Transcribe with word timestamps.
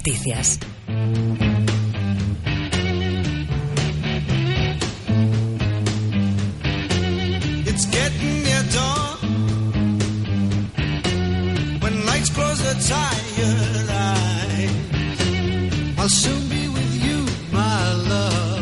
Noticias. 0.00 0.58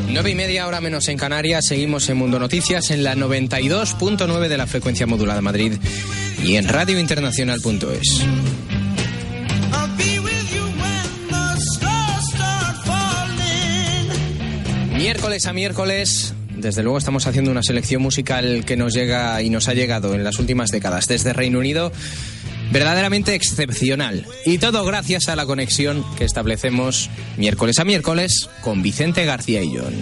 Nueve 0.08 0.30
y 0.30 0.34
media 0.34 0.66
hora 0.66 0.80
menos 0.80 1.06
en 1.06 1.16
Canarias, 1.16 1.66
seguimos 1.66 2.08
en 2.08 2.16
Mundo 2.16 2.40
Noticias 2.40 2.90
en 2.90 3.04
la 3.04 3.14
92.9 3.14 4.48
de 4.48 4.56
la 4.56 4.66
frecuencia 4.66 5.06
modulada 5.06 5.40
Madrid 5.40 5.74
y 6.42 6.56
en 6.56 6.66
radiointernacional.es. 6.66 8.26
Miércoles 15.38 15.50
a 15.50 15.52
miércoles, 15.52 16.34
desde 16.56 16.82
luego 16.82 16.98
estamos 16.98 17.28
haciendo 17.28 17.52
una 17.52 17.62
selección 17.62 18.02
musical 18.02 18.64
que 18.66 18.76
nos 18.76 18.92
llega 18.92 19.40
y 19.40 19.50
nos 19.50 19.68
ha 19.68 19.74
llegado 19.74 20.16
en 20.16 20.24
las 20.24 20.40
últimas 20.40 20.70
décadas 20.70 21.06
desde 21.06 21.32
Reino 21.32 21.60
Unido 21.60 21.92
verdaderamente 22.72 23.36
excepcional. 23.36 24.26
Y 24.44 24.58
todo 24.58 24.84
gracias 24.84 25.28
a 25.28 25.36
la 25.36 25.46
conexión 25.46 26.04
que 26.16 26.24
establecemos 26.24 27.08
miércoles 27.36 27.78
a 27.78 27.84
miércoles 27.84 28.50
con 28.62 28.82
Vicente 28.82 29.24
García 29.26 29.62
y 29.62 29.76
John. 29.76 29.94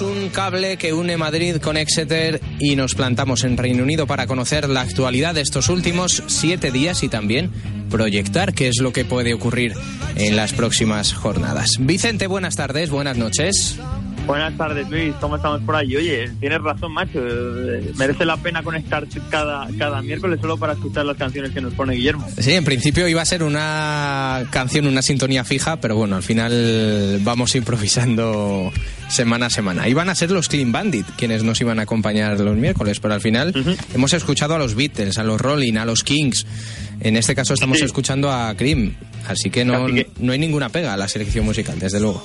Un 0.00 0.28
cable 0.28 0.76
que 0.76 0.92
une 0.92 1.16
Madrid 1.16 1.56
con 1.56 1.76
Exeter 1.76 2.40
y 2.58 2.76
nos 2.76 2.94
plantamos 2.94 3.44
en 3.44 3.56
Reino 3.56 3.82
Unido 3.82 4.06
para 4.06 4.26
conocer 4.26 4.68
la 4.68 4.82
actualidad 4.82 5.34
de 5.34 5.40
estos 5.40 5.68
últimos 5.68 6.22
siete 6.26 6.70
días 6.70 7.02
y 7.02 7.08
también 7.08 7.50
proyectar 7.88 8.52
qué 8.52 8.68
es 8.68 8.80
lo 8.80 8.92
que 8.92 9.04
puede 9.04 9.32
ocurrir 9.32 9.72
en 10.16 10.36
las 10.36 10.52
próximas 10.52 11.14
jornadas. 11.14 11.76
Vicente, 11.78 12.26
buenas 12.26 12.56
tardes, 12.56 12.90
buenas 12.90 13.16
noches. 13.16 13.78
Buenas 14.26 14.56
tardes, 14.56 14.90
Luis. 14.90 15.14
¿Cómo 15.20 15.36
estamos 15.36 15.60
por 15.62 15.76
ahí? 15.76 15.94
Oye, 15.94 16.28
tienes 16.40 16.60
razón, 16.60 16.92
macho. 16.92 17.20
Merece 17.96 18.24
la 18.24 18.36
pena 18.36 18.62
conectar 18.62 19.06
cada, 19.30 19.68
cada 19.78 20.02
miércoles 20.02 20.40
solo 20.40 20.56
para 20.56 20.72
escuchar 20.72 21.06
las 21.06 21.16
canciones 21.16 21.52
que 21.52 21.60
nos 21.60 21.72
pone 21.74 21.94
Guillermo. 21.94 22.26
Sí, 22.36 22.52
en 22.52 22.64
principio 22.64 23.06
iba 23.06 23.22
a 23.22 23.24
ser 23.24 23.44
una 23.44 24.44
canción, 24.50 24.88
una 24.88 25.02
sintonía 25.02 25.44
fija, 25.44 25.80
pero 25.80 25.94
bueno, 25.94 26.16
al 26.16 26.24
final 26.24 27.20
vamos 27.22 27.54
improvisando 27.54 28.72
semana 29.08 29.46
a 29.46 29.50
semana. 29.50 29.88
Iban 29.88 30.08
a 30.08 30.14
ser 30.16 30.32
los 30.32 30.48
Clean 30.48 30.72
Bandit 30.72 31.06
quienes 31.16 31.44
nos 31.44 31.60
iban 31.60 31.78
a 31.78 31.82
acompañar 31.82 32.40
los 32.40 32.56
miércoles, 32.56 32.98
pero 32.98 33.14
al 33.14 33.20
final 33.20 33.54
hemos 33.94 34.12
escuchado 34.12 34.54
a 34.54 34.58
los 34.58 34.74
Beatles, 34.74 35.18
a 35.18 35.24
los 35.24 35.40
Rolling, 35.40 35.76
a 35.76 35.84
los 35.84 36.02
Kings. 36.02 36.46
En 36.98 37.16
este 37.16 37.36
caso 37.36 37.54
estamos 37.54 37.80
escuchando 37.80 38.32
a 38.32 38.54
Cream, 38.56 38.94
así 39.28 39.50
que 39.50 39.64
no, 39.64 39.86
no 40.18 40.32
hay 40.32 40.38
ninguna 40.38 40.68
pega 40.70 40.94
a 40.94 40.96
la 40.96 41.06
selección 41.06 41.44
musical, 41.44 41.78
desde 41.78 42.00
luego. 42.00 42.24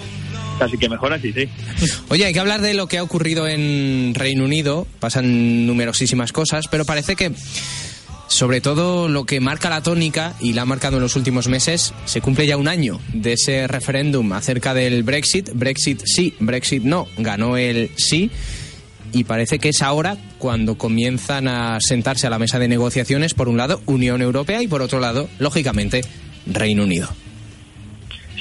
Así 0.61 0.77
que 0.77 0.89
mejor 0.89 1.13
así, 1.13 1.33
sí. 1.33 1.47
Oye, 2.09 2.25
hay 2.25 2.33
que 2.33 2.39
hablar 2.39 2.61
de 2.61 2.73
lo 2.73 2.87
que 2.87 2.97
ha 2.97 3.03
ocurrido 3.03 3.47
en 3.47 4.13
Reino 4.15 4.45
Unido. 4.45 4.87
Pasan 4.99 5.65
numerosísimas 5.65 6.31
cosas, 6.31 6.65
pero 6.69 6.85
parece 6.85 7.15
que 7.15 7.31
sobre 8.31 8.61
todo 8.61 9.09
lo 9.09 9.25
que 9.25 9.41
marca 9.41 9.69
la 9.69 9.83
tónica 9.83 10.35
y 10.39 10.53
la 10.53 10.61
ha 10.61 10.65
marcado 10.65 10.97
en 10.97 11.03
los 11.03 11.17
últimos 11.17 11.49
meses, 11.49 11.93
se 12.05 12.21
cumple 12.21 12.47
ya 12.47 12.55
un 12.55 12.69
año 12.69 12.99
de 13.13 13.33
ese 13.33 13.67
referéndum 13.67 14.31
acerca 14.31 14.73
del 14.73 15.03
Brexit. 15.03 15.49
Brexit 15.53 16.01
sí, 16.05 16.33
Brexit 16.39 16.83
no. 16.83 17.07
Ganó 17.17 17.57
el 17.57 17.91
sí. 17.97 18.31
Y 19.11 19.25
parece 19.25 19.59
que 19.59 19.69
es 19.69 19.81
ahora 19.81 20.17
cuando 20.37 20.77
comienzan 20.77 21.49
a 21.49 21.79
sentarse 21.81 22.25
a 22.25 22.29
la 22.29 22.39
mesa 22.39 22.57
de 22.57 22.69
negociaciones, 22.69 23.33
por 23.33 23.49
un 23.49 23.57
lado, 23.57 23.81
Unión 23.85 24.21
Europea 24.21 24.63
y 24.63 24.67
por 24.67 24.81
otro 24.81 25.01
lado, 25.01 25.27
lógicamente, 25.37 26.01
Reino 26.45 26.83
Unido. 26.83 27.09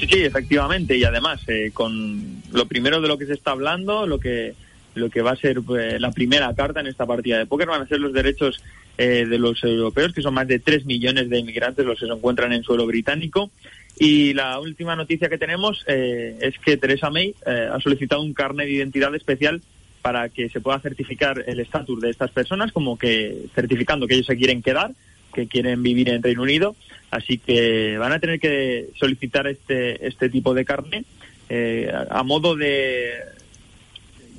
Sí, 0.01 0.07
sí, 0.07 0.23
efectivamente. 0.23 0.97
Y 0.97 1.03
además, 1.03 1.41
eh, 1.47 1.69
con 1.71 2.41
lo 2.51 2.65
primero 2.65 2.99
de 3.01 3.07
lo 3.07 3.19
que 3.19 3.27
se 3.27 3.33
está 3.33 3.51
hablando, 3.51 4.07
lo 4.07 4.19
que 4.19 4.55
lo 4.95 5.09
que 5.11 5.21
va 5.21 5.31
a 5.31 5.35
ser 5.35 5.61
pues, 5.61 6.01
la 6.01 6.11
primera 6.11 6.53
carta 6.53 6.81
en 6.81 6.87
esta 6.87 7.05
partida 7.05 7.37
de 7.37 7.45
póker 7.45 7.67
van 7.67 7.83
a 7.83 7.87
ser 7.87 7.99
los 7.99 8.11
derechos 8.11 8.61
eh, 8.97 9.25
de 9.29 9.37
los 9.37 9.63
europeos, 9.63 10.11
que 10.11 10.23
son 10.23 10.33
más 10.33 10.47
de 10.47 10.59
3 10.59 10.85
millones 10.85 11.29
de 11.29 11.37
inmigrantes 11.37 11.85
los 11.85 11.99
que 11.99 12.07
se 12.07 12.11
encuentran 12.11 12.51
en 12.51 12.63
suelo 12.63 12.87
británico. 12.87 13.51
Y 13.99 14.33
la 14.33 14.59
última 14.59 14.95
noticia 14.95 15.29
que 15.29 15.37
tenemos 15.37 15.85
eh, 15.87 16.35
es 16.41 16.57
que 16.57 16.77
Theresa 16.77 17.11
May 17.11 17.35
ha 17.45 17.79
solicitado 17.79 18.23
un 18.23 18.33
carnet 18.33 18.65
de 18.65 18.73
identidad 18.73 19.13
especial 19.13 19.61
para 20.01 20.29
que 20.29 20.49
se 20.49 20.61
pueda 20.61 20.79
certificar 20.79 21.43
el 21.45 21.59
estatus 21.59 22.01
de 22.01 22.09
estas 22.09 22.31
personas, 22.31 22.71
como 22.71 22.97
que 22.97 23.45
certificando 23.53 24.07
que 24.07 24.15
ellos 24.15 24.25
se 24.25 24.35
quieren 24.35 24.63
quedar 24.63 24.93
que 25.31 25.47
quieren 25.47 25.83
vivir 25.83 26.09
en 26.09 26.23
Reino 26.23 26.43
Unido, 26.43 26.75
así 27.09 27.37
que 27.37 27.97
van 27.97 28.11
a 28.11 28.19
tener 28.19 28.39
que 28.39 28.89
solicitar 28.95 29.47
este, 29.47 30.05
este 30.07 30.29
tipo 30.29 30.53
de 30.53 30.65
carne 30.65 31.05
eh, 31.49 31.91
a, 32.09 32.23
modo 32.23 32.55
de... 32.55 33.11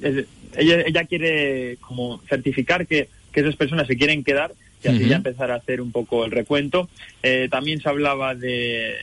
ella, 0.00 0.80
ella 0.86 1.04
quiere 1.04 1.76
como 1.80 2.22
certificar 2.28 2.86
que, 2.86 3.08
que 3.32 3.41
esas 3.41 3.56
personas 3.56 3.86
se 3.86 3.97
quieren 3.97 4.25
quedar 4.25 4.53
y 4.82 4.88
así 4.88 5.08
ya 5.08 5.16
empezar 5.16 5.50
a 5.50 5.56
hacer 5.56 5.80
un 5.80 5.92
poco 5.92 6.25
el 6.25 6.30
recuento. 6.30 6.88
Eh, 7.22 7.48
también 7.50 7.80
se 7.80 7.88
hablaba 7.88 8.34
de, 8.34 8.94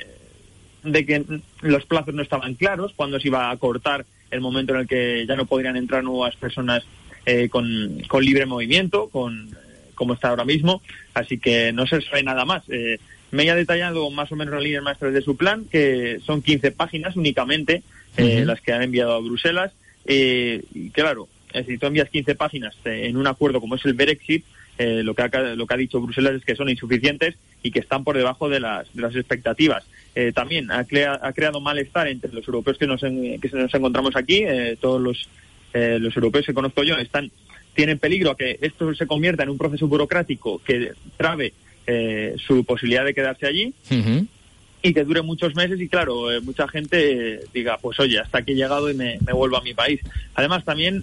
de 0.83 1.05
que 1.05 1.23
los 1.61 1.85
plazos 1.85 2.13
no 2.13 2.21
estaban 2.21 2.55
claros, 2.55 2.93
cuando 2.95 3.19
se 3.19 3.27
iba 3.27 3.49
a 3.49 3.57
cortar 3.57 4.05
el 4.31 4.41
momento 4.41 4.73
en 4.73 4.81
el 4.81 4.87
que 4.87 5.25
ya 5.27 5.35
no 5.35 5.45
podrían 5.45 5.77
entrar 5.77 6.03
nuevas 6.03 6.35
personas 6.35 6.83
eh, 7.25 7.47
con, 7.49 8.01
con 8.07 8.23
libre 8.23 8.45
movimiento, 8.45 9.07
con 9.09 9.55
como 9.99 10.13
está 10.13 10.29
ahora 10.29 10.45
mismo, 10.45 10.81
así 11.13 11.37
que 11.37 11.73
no 11.73 11.85
se 11.85 12.01
sabe 12.01 12.23
nada 12.23 12.45
más. 12.45 12.63
Eh, 12.69 12.97
me 13.31 13.47
ha 13.49 13.55
detallado 13.55 14.09
más 14.09 14.31
o 14.31 14.35
menos 14.37 14.53
las 14.53 14.63
líneas 14.63 14.81
maestras 14.81 15.13
de 15.13 15.21
su 15.21 15.35
plan, 15.35 15.65
que 15.69 16.19
son 16.25 16.41
15 16.41 16.71
páginas 16.71 17.17
únicamente 17.17 17.83
eh, 18.17 18.43
las 18.45 18.61
que 18.61 18.71
han 18.71 18.81
enviado 18.81 19.13
a 19.13 19.19
Bruselas. 19.19 19.73
Eh, 20.05 20.63
y 20.73 20.89
claro, 20.91 21.27
si 21.67 21.77
tú 21.77 21.85
envías 21.85 22.09
15 22.09 22.33
páginas 22.35 22.75
en 22.85 23.17
un 23.17 23.27
acuerdo 23.27 23.59
como 23.59 23.75
es 23.75 23.85
el 23.85 23.93
Brexit, 23.93 24.45
lo, 24.79 25.13
que 25.13 25.21
ha, 25.23 25.39
lo 25.55 25.67
que 25.67 25.73
ha 25.73 25.77
dicho 25.77 25.99
Bruselas 25.99 26.35
es 26.35 26.45
que 26.45 26.55
son 26.55 26.69
insuficientes 26.69 27.35
y 27.61 27.71
que 27.71 27.79
están 27.79 28.05
por 28.05 28.15
debajo 28.15 28.47
de 28.47 28.61
las, 28.61 28.91
de 28.93 29.01
las 29.01 29.13
expectativas. 29.13 29.83
también 30.33 30.71
ha, 30.71 30.85
ha, 31.21 31.33
creado 31.33 31.59
malestar 31.59 32.07
entre 32.07 32.31
los 32.31 32.47
europeos 32.47 32.77
que 32.77 32.87
nos, 32.87 33.01
que 33.01 33.49
nos 33.51 33.73
encontramos 33.73 34.15
aquí. 34.15 34.45
todos 34.79 35.01
los, 35.01 35.29
los 35.73 36.15
europeos 36.15 36.45
que 36.45 36.53
conozco 36.53 36.83
yo 36.83 36.95
están 36.95 37.29
tiene 37.79 37.95
peligro 37.95 38.31
a 38.31 38.35
que 38.35 38.59
esto 38.59 38.93
se 38.93 39.07
convierta 39.07 39.43
en 39.43 39.51
un 39.51 39.57
proceso 39.57 39.87
burocrático 39.87 40.59
que 40.65 40.91
trabe 41.15 41.53
eh, 41.87 42.35
su 42.45 42.65
posibilidad 42.65 43.05
de 43.05 43.13
quedarse 43.13 43.47
allí 43.47 43.73
y 44.81 44.93
que 44.93 45.05
dure 45.05 45.21
muchos 45.21 45.55
meses 45.55 45.79
y 45.79 45.87
claro, 45.87 46.29
eh, 46.29 46.41
mucha 46.41 46.67
gente 46.67 47.35
eh, 47.35 47.39
diga, 47.53 47.77
pues 47.77 47.97
oye, 48.01 48.19
hasta 48.19 48.39
aquí 48.39 48.51
he 48.51 48.55
llegado 48.55 48.91
y 48.91 48.95
me, 48.95 49.17
vuelvo 49.31 49.55
a 49.55 49.61
mi 49.61 49.73
país. 49.73 50.01
Además, 50.35 50.65
también 50.65 51.01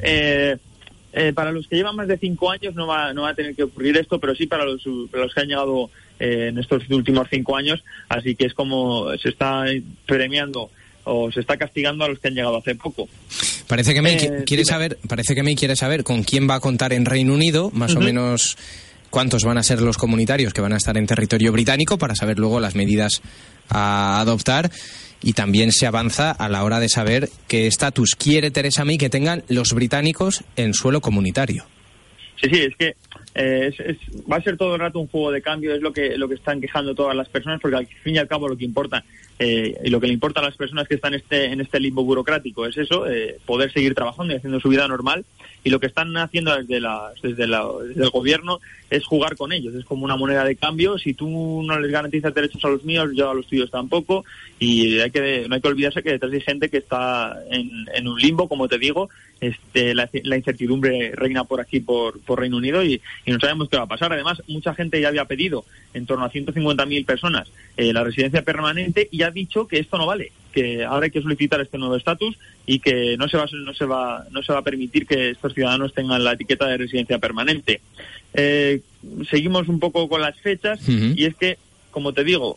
para 1.34 1.50
los 1.50 1.66
que 1.66 1.76
llevan 1.76 1.96
más 1.96 2.08
de 2.08 2.18
cinco 2.18 2.50
años 2.50 2.74
no 2.74 2.86
va, 2.86 3.14
no 3.14 3.22
va 3.22 3.30
a 3.30 3.34
tener 3.34 3.56
que 3.56 3.62
ocurrir 3.62 3.96
esto, 3.96 4.20
pero 4.20 4.34
sí 4.34 4.46
para 4.46 4.66
los, 4.66 4.84
para 5.10 5.24
los 5.24 5.32
que 5.32 5.40
han 5.40 5.48
llegado 5.48 5.88
en 6.18 6.58
estos 6.58 6.82
últimos 6.90 7.26
cinco 7.30 7.56
años, 7.56 7.82
así 8.10 8.36
que 8.36 8.44
es 8.44 8.52
como 8.52 9.16
se 9.16 9.30
está 9.30 9.64
premiando 10.04 10.70
o 11.04 11.32
se 11.32 11.40
está 11.40 11.56
castigando 11.56 12.04
a 12.04 12.08
los 12.08 12.18
que 12.18 12.28
han 12.28 12.34
llegado 12.34 12.58
hace 12.58 12.74
poco. 12.74 13.08
Parece 13.66 13.94
que 13.94 14.02
May 14.02 14.16
eh, 14.16 14.44
quiere 14.46 14.64
saber, 14.64 14.98
parece 15.08 15.34
que 15.34 15.42
May 15.42 15.56
quiere 15.56 15.76
saber 15.76 16.04
con 16.04 16.22
quién 16.22 16.48
va 16.48 16.56
a 16.56 16.60
contar 16.60 16.92
en 16.92 17.04
Reino 17.04 17.34
Unido, 17.34 17.70
más 17.72 17.96
o 17.96 18.00
menos 18.00 18.56
cuántos 19.10 19.42
van 19.44 19.58
a 19.58 19.62
ser 19.62 19.80
los 19.80 19.96
comunitarios 19.96 20.52
que 20.52 20.60
van 20.60 20.72
a 20.72 20.76
estar 20.76 20.96
en 20.96 21.06
territorio 21.06 21.52
británico 21.52 21.98
para 21.98 22.14
saber 22.14 22.38
luego 22.38 22.60
las 22.60 22.74
medidas 22.74 23.22
a 23.68 24.20
adoptar. 24.20 24.70
Y 25.22 25.32
también 25.32 25.72
se 25.72 25.86
avanza 25.86 26.30
a 26.30 26.48
la 26.48 26.62
hora 26.62 26.78
de 26.78 26.88
saber 26.88 27.30
qué 27.48 27.66
estatus 27.66 28.14
quiere 28.14 28.50
Teresa 28.50 28.84
May 28.84 28.98
que 28.98 29.08
tengan 29.08 29.42
los 29.48 29.72
británicos 29.72 30.44
en 30.56 30.74
suelo 30.74 31.00
comunitario. 31.00 31.66
Sí, 32.40 32.50
sí, 32.50 32.60
es 32.60 32.76
que 32.78 32.94
eh, 33.38 33.70
va 34.30 34.36
a 34.36 34.42
ser 34.42 34.56
todo 34.56 34.74
el 34.74 34.80
rato 34.80 34.98
un 34.98 35.08
juego 35.08 35.30
de 35.30 35.42
cambio, 35.42 35.74
es 35.74 35.82
lo 35.82 35.92
que, 35.92 36.16
lo 36.16 36.26
que 36.26 36.36
están 36.36 36.58
quejando 36.58 36.94
todas 36.94 37.14
las 37.14 37.28
personas, 37.28 37.60
porque 37.60 37.76
al 37.76 37.86
fin 37.86 38.14
y 38.14 38.18
al 38.18 38.28
cabo 38.28 38.48
lo 38.48 38.56
que 38.56 38.64
importa 38.64 39.04
eh, 39.38 39.74
y 39.84 39.90
lo 39.90 40.00
que 40.00 40.06
le 40.06 40.14
importa 40.14 40.40
a 40.40 40.44
las 40.44 40.56
personas 40.56 40.88
que 40.88 40.94
están 40.94 41.12
este, 41.12 41.46
en 41.46 41.60
este 41.60 41.78
limbo 41.78 42.02
burocrático 42.04 42.66
es 42.66 42.76
eso, 42.78 43.06
eh, 43.06 43.38
poder 43.44 43.70
seguir 43.70 43.94
trabajando 43.94 44.32
y 44.32 44.36
haciendo 44.36 44.60
su 44.60 44.68
vida 44.68 44.88
normal. 44.88 45.24
Y 45.62 45.70
lo 45.70 45.80
que 45.80 45.88
están 45.88 46.16
haciendo 46.16 46.56
desde, 46.56 46.80
desde, 47.22 47.44
el 47.44 48.10
gobierno 48.10 48.60
es 48.88 49.04
jugar 49.04 49.36
con 49.36 49.52
ellos. 49.52 49.74
Es 49.74 49.84
como 49.84 50.04
una 50.04 50.16
moneda 50.16 50.44
de 50.44 50.54
cambio. 50.54 50.96
Si 50.96 51.12
tú 51.12 51.62
no 51.64 51.78
les 51.80 51.90
garantizas 51.90 52.32
derechos 52.32 52.64
a 52.64 52.68
los 52.68 52.84
míos, 52.84 53.10
yo 53.14 53.30
a 53.30 53.34
los 53.34 53.48
tuyos 53.48 53.70
tampoco. 53.70 54.24
Y 54.60 55.00
hay 55.00 55.10
que, 55.10 55.46
no 55.48 55.56
hay 55.56 55.60
que 55.60 55.68
olvidarse 55.68 56.04
que 56.04 56.12
detrás 56.12 56.32
hay 56.32 56.40
gente 56.40 56.68
que 56.68 56.78
está 56.78 57.36
en, 57.50 58.08
un 58.08 58.18
limbo, 58.18 58.48
como 58.48 58.68
te 58.68 58.78
digo. 58.78 59.10
Este, 59.40 59.92
la, 59.94 60.08
incertidumbre 60.36 61.12
reina 61.14 61.44
por 61.44 61.60
aquí, 61.60 61.80
por, 61.80 62.20
por 62.20 62.40
Reino 62.40 62.56
Unido, 62.56 62.82
y, 62.82 63.02
no 63.32 63.40
sabemos 63.40 63.68
qué 63.68 63.76
va 63.76 63.84
a 63.84 63.88
pasar. 63.88 64.12
Además, 64.12 64.42
mucha 64.46 64.74
gente 64.74 65.00
ya 65.00 65.08
había 65.08 65.24
pedido, 65.24 65.64
en 65.94 66.06
torno 66.06 66.24
a 66.24 66.30
150.000 66.30 67.04
personas, 67.04 67.48
eh, 67.76 67.92
la 67.92 68.04
residencia 68.04 68.42
permanente 68.42 69.08
y 69.10 69.22
ha 69.22 69.30
dicho 69.30 69.66
que 69.66 69.78
esto 69.78 69.98
no 69.98 70.06
vale, 70.06 70.32
que 70.52 70.84
ahora 70.84 71.04
hay 71.04 71.10
que 71.10 71.22
solicitar 71.22 71.60
este 71.60 71.78
nuevo 71.78 71.96
estatus 71.96 72.38
y 72.66 72.78
que 72.78 73.16
no 73.16 73.28
se 73.28 73.36
va 73.36 73.46
no 73.52 73.74
se 73.74 73.84
va 73.84 74.24
no 74.30 74.42
se 74.42 74.52
va 74.52 74.60
a 74.60 74.64
permitir 74.64 75.06
que 75.06 75.30
estos 75.30 75.54
ciudadanos 75.54 75.92
tengan 75.92 76.24
la 76.24 76.32
etiqueta 76.32 76.66
de 76.66 76.78
residencia 76.78 77.18
permanente. 77.18 77.80
Eh, 78.34 78.80
seguimos 79.28 79.68
un 79.68 79.80
poco 79.80 80.08
con 80.08 80.20
las 80.20 80.38
fechas 80.40 80.80
y 80.88 81.24
es 81.24 81.34
que, 81.34 81.58
como 81.90 82.12
te 82.12 82.24
digo, 82.24 82.56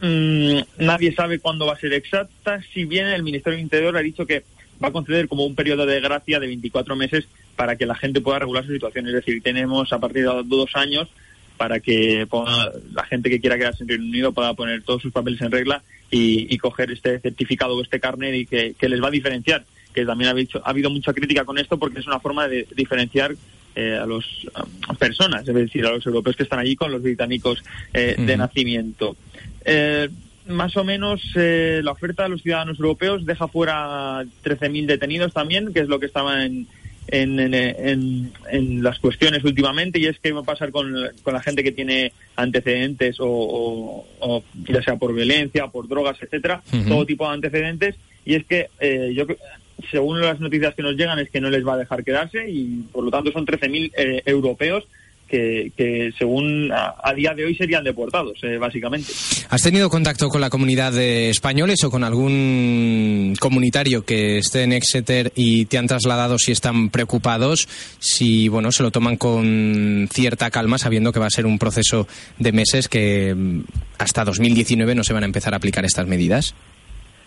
mmm, 0.00 0.58
nadie 0.78 1.14
sabe 1.14 1.38
cuándo 1.38 1.66
va 1.66 1.74
a 1.74 1.78
ser 1.78 1.92
exacta, 1.92 2.60
si 2.72 2.84
bien 2.84 3.06
el 3.06 3.22
Ministerio 3.22 3.56
del 3.56 3.64
Interior 3.64 3.96
ha 3.96 4.00
dicho 4.00 4.26
que 4.26 4.42
va 4.82 4.88
a 4.88 4.92
conceder 4.92 5.28
como 5.28 5.44
un 5.44 5.54
periodo 5.54 5.86
de 5.86 6.00
gracia 6.00 6.40
de 6.40 6.46
24 6.46 6.96
meses 6.96 7.26
para 7.58 7.74
que 7.74 7.86
la 7.86 7.96
gente 7.96 8.20
pueda 8.20 8.38
regular 8.38 8.64
su 8.64 8.72
situación. 8.72 9.08
Es 9.08 9.14
decir, 9.14 9.42
tenemos 9.42 9.92
a 9.92 9.98
partir 9.98 10.22
de 10.22 10.42
dos 10.44 10.70
años 10.74 11.08
para 11.56 11.80
que 11.80 12.24
la 12.92 13.02
gente 13.02 13.28
que 13.28 13.40
quiera 13.40 13.58
quedarse 13.58 13.82
en 13.82 13.88
Reino 13.88 14.04
Unido 14.04 14.32
pueda 14.32 14.54
poner 14.54 14.84
todos 14.84 15.02
sus 15.02 15.12
papeles 15.12 15.40
en 15.40 15.50
regla 15.50 15.82
y, 16.08 16.56
coger 16.58 16.92
este 16.92 17.18
certificado 17.18 17.76
o 17.76 17.82
este 17.82 17.98
carnet 17.98 18.32
y 18.32 18.46
que, 18.46 18.88
les 18.88 19.02
va 19.02 19.08
a 19.08 19.10
diferenciar. 19.10 19.64
Que 19.92 20.06
también 20.06 20.30
ha, 20.30 20.58
ha 20.60 20.70
habido 20.70 20.88
mucha 20.88 21.12
crítica 21.12 21.44
con 21.44 21.58
esto 21.58 21.76
porque 21.76 21.98
es 21.98 22.06
una 22.06 22.20
forma 22.20 22.46
de 22.46 22.68
diferenciar 22.76 23.34
eh, 23.74 23.98
a 24.00 24.06
las 24.06 24.98
personas, 24.98 25.46
es 25.46 25.54
decir, 25.54 25.84
a 25.84 25.90
los 25.90 26.06
europeos 26.06 26.36
que 26.36 26.44
están 26.44 26.60
allí 26.60 26.76
con 26.76 26.92
los 26.92 27.02
británicos 27.02 27.62
eh, 27.92 28.14
de 28.16 28.36
nacimiento. 28.36 29.16
Eh, 29.64 30.08
más 30.46 30.76
o 30.76 30.84
menos 30.84 31.22
la 31.34 31.90
oferta 31.90 32.22
de 32.22 32.28
los 32.30 32.42
ciudadanos 32.42 32.78
europeos 32.78 33.26
deja 33.26 33.48
fuera 33.48 34.22
13.000 34.44 34.86
detenidos 34.86 35.32
también, 35.34 35.72
que 35.72 35.80
es 35.80 35.88
lo 35.88 36.00
que 36.00 36.06
estaba 36.06 36.44
en, 36.44 36.66
en, 37.08 38.32
en, 38.50 38.82
las 38.82 38.98
cuestiones 38.98 39.44
últimamente 39.44 39.98
y 39.98 40.06
es 40.06 40.18
qué 40.20 40.32
va 40.32 40.40
a 40.40 40.44
pasar 40.44 40.70
con, 40.70 40.94
con 41.22 41.34
la 41.34 41.42
gente 41.42 41.64
que 41.64 41.72
tiene 41.72 42.12
antecedentes 42.36 43.16
o, 43.18 44.04
ya 44.68 44.82
sea 44.82 44.96
por 44.96 45.14
violencia, 45.14 45.68
por 45.68 45.88
drogas, 45.88 46.16
etcétera, 46.20 46.62
todo 46.86 47.06
tipo 47.06 47.26
de 47.26 47.34
antecedentes 47.34 47.96
y 48.24 48.34
es 48.34 48.44
que 48.44 48.68
eh, 48.80 49.12
yo 49.14 49.26
según 49.90 50.20
las 50.20 50.40
noticias 50.40 50.74
que 50.74 50.82
nos 50.82 50.96
llegan 50.96 51.18
es 51.18 51.30
que 51.30 51.40
no 51.40 51.50
les 51.50 51.66
va 51.66 51.74
a 51.74 51.78
dejar 51.78 52.04
quedarse 52.04 52.48
y 52.48 52.84
por 52.92 53.04
lo 53.04 53.10
tanto 53.10 53.32
son 53.32 53.46
13.000 53.46 53.92
eh, 53.96 54.22
europeos 54.26 54.84
que, 55.28 56.12
según 56.18 56.70
a, 56.72 57.12
día 57.14 57.34
de 57.34 57.44
hoy 57.44 57.54
serían 57.54 57.84
deportados, 57.84 58.38
eh, 58.42 58.56
básicamente. 58.58 59.12
¿Has 59.48 59.62
tenido 59.62 59.90
contacto 59.90 60.28
con 60.28 60.40
la 60.40 60.50
comunidad 60.50 60.92
de 60.92 61.30
españoles 61.30 61.82
o 61.84 61.90
con 61.90 62.04
algún 62.04 63.34
comunitario 63.38 64.04
que 64.04 64.38
esté 64.38 64.62
en 64.62 64.72
Exeter 64.72 65.32
y 65.34 65.66
te 65.66 65.78
han 65.78 65.86
trasladado 65.86 66.38
si 66.38 66.52
están 66.52 66.90
preocupados, 66.90 67.68
si 67.98 68.48
bueno 68.48 68.72
se 68.72 68.82
lo 68.82 68.90
toman 68.90 69.16
con 69.16 70.08
cierta 70.12 70.50
calma, 70.50 70.78
sabiendo 70.78 71.12
que 71.12 71.20
va 71.20 71.26
a 71.26 71.30
ser 71.30 71.46
un 71.46 71.58
proceso 71.58 72.08
de 72.38 72.52
meses 72.52 72.88
que 72.88 73.34
mm, 73.34 73.60
hasta 73.98 74.24
2019 74.24 74.94
no 74.94 75.04
se 75.04 75.12
van 75.12 75.22
a 75.22 75.26
empezar 75.26 75.54
a 75.54 75.58
aplicar 75.58 75.84
estas 75.84 76.06
medidas? 76.06 76.54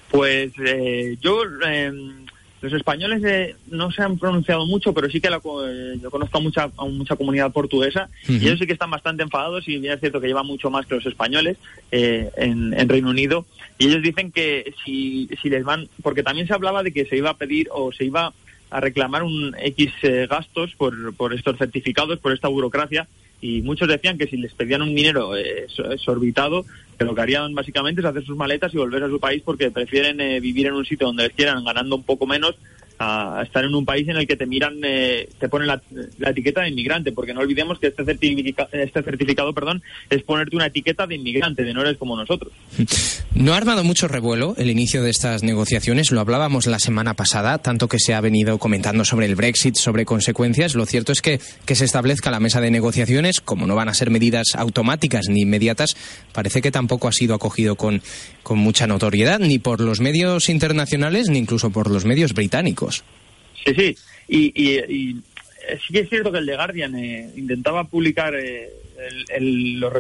Pues 0.09 0.51
eh, 0.65 1.15
yo 1.21 1.44
em, 1.65 2.25
los 2.62 2.74
españoles 2.74 3.24
eh, 3.25 3.56
no 3.72 3.92
se 3.92 4.04
han 4.04 4.19
pronunciado 4.19 4.66
mucho, 4.68 4.94
pero 4.94 5.10
sí 5.10 5.19
que 5.19 5.28
eh, 5.30 6.00
yo 6.02 6.12
conozco 6.12 6.38
a 6.38 6.42
mucha, 6.42 6.68
mucha 6.90 7.16
comunidad 7.16 7.52
portuguesa 7.52 8.10
y 8.28 8.36
ellos 8.36 8.60
sí 8.60 8.68
que 8.68 8.74
están 8.74 8.92
bastante 8.92 9.24
enfadados 9.24 9.68
y 9.68 9.86
es 9.88 10.00
cierto 10.00 10.22
que 10.22 10.28
llevan 10.28 10.46
mucho 10.46 10.69
más 10.69 10.86
que 10.86 10.96
los 10.96 11.06
españoles 11.06 11.58
eh, 11.92 12.30
en, 12.38 12.88
Reino 12.88 13.10
Unido 13.10 13.46
y 13.80 13.88
ellos 13.88 14.04
dicen 14.04 14.31
que 14.31 14.74
si, 14.86 15.28
si 15.42 15.50
les 15.50 15.63
van, 15.63 15.88
porque 16.04 16.24
también 16.24 16.46
se 16.46 16.54
hablaba 16.54 16.84
de 16.84 16.92
que 16.92 17.06
se 17.06 17.18
iba 17.18 17.31
a 17.31 17.38
pedir 17.38 17.68
o 17.72 17.92
se 17.92 18.06
iba 18.06 18.31
a 18.69 18.80
reclamar 18.80 19.24
un 19.24 19.56
X 19.60 19.92
gastos 20.30 20.75
por, 20.75 21.16
por 21.16 21.34
estos 21.34 21.58
certificados, 21.58 22.19
por 22.19 22.31
esta 22.31 22.48
burocracia 22.48 23.08
y 23.41 23.63
muchos 23.63 23.88
decían 23.88 24.17
que 24.17 24.27
si 24.27 24.38
les 24.38 24.53
pedían 24.53 24.83
un 24.83 24.93
dinero 24.93 25.35
exorbitado, 25.35 26.63
que 26.97 27.05
lo 27.05 27.15
que 27.15 27.21
harían 27.21 27.53
básicamente 27.55 27.99
es 27.99 28.05
hacer 28.05 28.23
sus 28.23 28.38
maletas 28.38 28.73
y 28.73 28.77
volver 28.77 29.03
a 29.03 29.09
su 29.09 29.19
país 29.19 29.41
porque 29.43 29.71
prefieren 29.71 30.21
eh, 30.21 30.39
vivir 30.39 30.67
en 30.67 30.73
un 30.73 30.85
sitio 30.85 31.07
donde 31.07 31.23
les 31.23 31.33
quieran 31.33 31.63
ganando 31.63 31.95
un 31.95 32.03
poco 32.03 32.27
menos 32.27 32.55
a 33.01 33.42
estar 33.44 33.63
en 33.65 33.74
un 33.74 33.83
país 33.83 34.07
en 34.07 34.18
el 34.18 34.27
que 34.27 34.36
te 34.36 34.45
miran, 34.45 34.80
eh, 34.83 35.27
te 35.39 35.50
ponen 35.50 35.68
la, 35.68 35.81
etiqueta 36.27 36.62
de 36.62 36.69
inmigrante, 36.69 37.12
porque 37.12 37.33
no 37.33 37.42
olvidemos 37.42 37.80
que 37.80 37.88
este, 37.88 38.03
este 38.03 39.03
certificado 39.03 39.53
perdón, 39.53 39.81
es 40.09 40.21
ponerte 40.24 40.56
una 40.56 40.68
etiqueta 40.68 41.07
de 41.07 41.15
inmigrante, 41.15 41.63
de 41.63 41.74
no 41.74 41.81
eres 41.81 41.98
como 41.98 42.15
nosotros. 42.15 42.53
No 43.33 43.53
ha 43.53 43.57
armado 43.57 43.83
mucho 43.83 44.07
revuelo 44.07 44.56
el 44.57 44.69
inicio 44.69 45.01
de 45.01 45.09
estas 45.09 45.42
negociaciones, 45.42 46.12
lo 46.12 46.21
hablábamos 46.21 46.68
la 46.68 46.80
semana 46.80 47.15
pasada, 47.15 47.57
tanto 47.57 47.88
que 47.88 47.98
se 48.00 48.13
ha 48.13 48.21
venido 48.21 48.59
comentando 48.59 49.03
sobre 49.03 49.25
el 49.25 49.36
Brexit, 49.36 49.75
sobre 49.75 50.06
consecuencias. 50.06 50.75
Lo 50.75 50.86
cierto 50.86 51.12
es 51.12 51.21
que, 51.21 51.39
que 51.65 51.75
se 51.75 51.86
establezca 51.86 52.30
la 52.30 52.39
mesa 52.39 52.62
de 52.62 52.69
negociaciones, 52.69 53.42
como 53.42 53.65
no 53.65 53.75
van 53.75 53.89
a 53.89 53.94
ser 53.94 54.12
medidas 54.12 54.56
automáticas 54.56 55.25
ni 55.27 55.42
inmediatas, 55.42 55.95
parece 56.33 56.62
que 56.62 56.71
tampoco 56.71 57.07
ha 57.07 57.12
sido 57.12 57.33
acogido 57.33 57.75
con, 57.75 58.01
con 58.44 58.59
mucha 58.59 58.86
notoriedad, 58.86 59.39
ni 59.39 59.59
por 59.59 59.81
los 59.81 60.01
medios 60.01 60.50
internacionales, 60.50 61.30
ni 61.30 61.39
incluso 61.39 61.71
por 61.71 61.89
los 61.89 62.06
medios 62.06 62.33
británicos. 62.33 62.90
Sí, 62.91 63.73
sí. 63.75 63.97
Y, 64.27 64.63
y, 64.63 65.21
sí 65.85 65.93
que 65.93 65.99
es 65.99 66.09
cierto 66.09 66.31
que 66.31 66.39
el 66.39 66.45
The 66.45 66.55
Guardian 66.55 66.95
eh, 66.95 67.29
intentaba 67.35 67.83
publicar 67.83 68.35
eh, 68.35 68.69
el, 69.29 69.79
los 69.79 69.93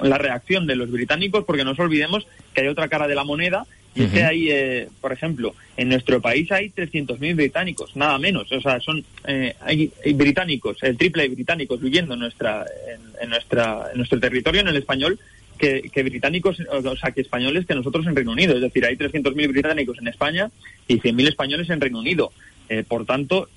la 0.00 0.18
reacción 0.18 0.66
de 0.66 0.76
los 0.76 0.90
británicos, 0.90 1.44
porque 1.44 1.64
no 1.64 1.70
nos 1.70 1.78
olvidemos 1.78 2.26
que 2.54 2.62
hay 2.62 2.68
otra 2.68 2.88
cara 2.88 3.08
de 3.08 3.14
la 3.14 3.24
moneda. 3.24 3.66
Y 3.94 4.02
es 4.02 4.10
que 4.10 4.24
hay, 4.24 4.50
eh, 4.50 4.88
por 5.00 5.10
ejemplo, 5.10 5.54
en 5.78 5.88
nuestro 5.88 6.20
país 6.20 6.52
hay 6.52 6.68
300.000 6.68 7.34
británicos, 7.34 7.96
nada 7.96 8.18
menos. 8.18 8.52
O 8.52 8.60
sea, 8.60 8.78
son 8.78 9.02
hay, 9.60 9.90
británicos, 10.12 10.76
el 10.82 10.98
triple 10.98 11.22
de 11.22 11.28
británicos 11.30 11.80
viviendo 11.80 12.12
en, 12.12 12.20
nuestra, 12.20 12.66
en, 13.22 13.30
nuestra, 13.30 13.88
en 13.90 13.96
nuestro 13.96 14.20
territorio, 14.20 14.60
en 14.60 14.68
el 14.68 14.76
español, 14.76 15.18
que, 15.56 15.90
que, 15.92 16.02
británicos, 16.02 16.58
o 16.70 16.96
sea, 16.96 17.10
que 17.10 17.20
españoles 17.20 17.66
que 17.66 17.74
nosotros 17.74 18.06
en 18.06 18.16
Reino 18.16 18.32
Unido. 18.32 18.54
Es 18.54 18.60
decir, 18.60 18.84
hay 18.84 18.96
300.000 18.96 19.48
británicos 19.48 19.98
en 19.98 20.08
España 20.08 20.50
y 20.88 20.98
100.000 21.00 21.28
españoles 21.28 21.70
en 21.70 21.80
Reino 21.80 21.98
Unido. 21.98 22.32
Eh, 22.68 22.84
por 22.86 23.04
tanto, 23.04 23.48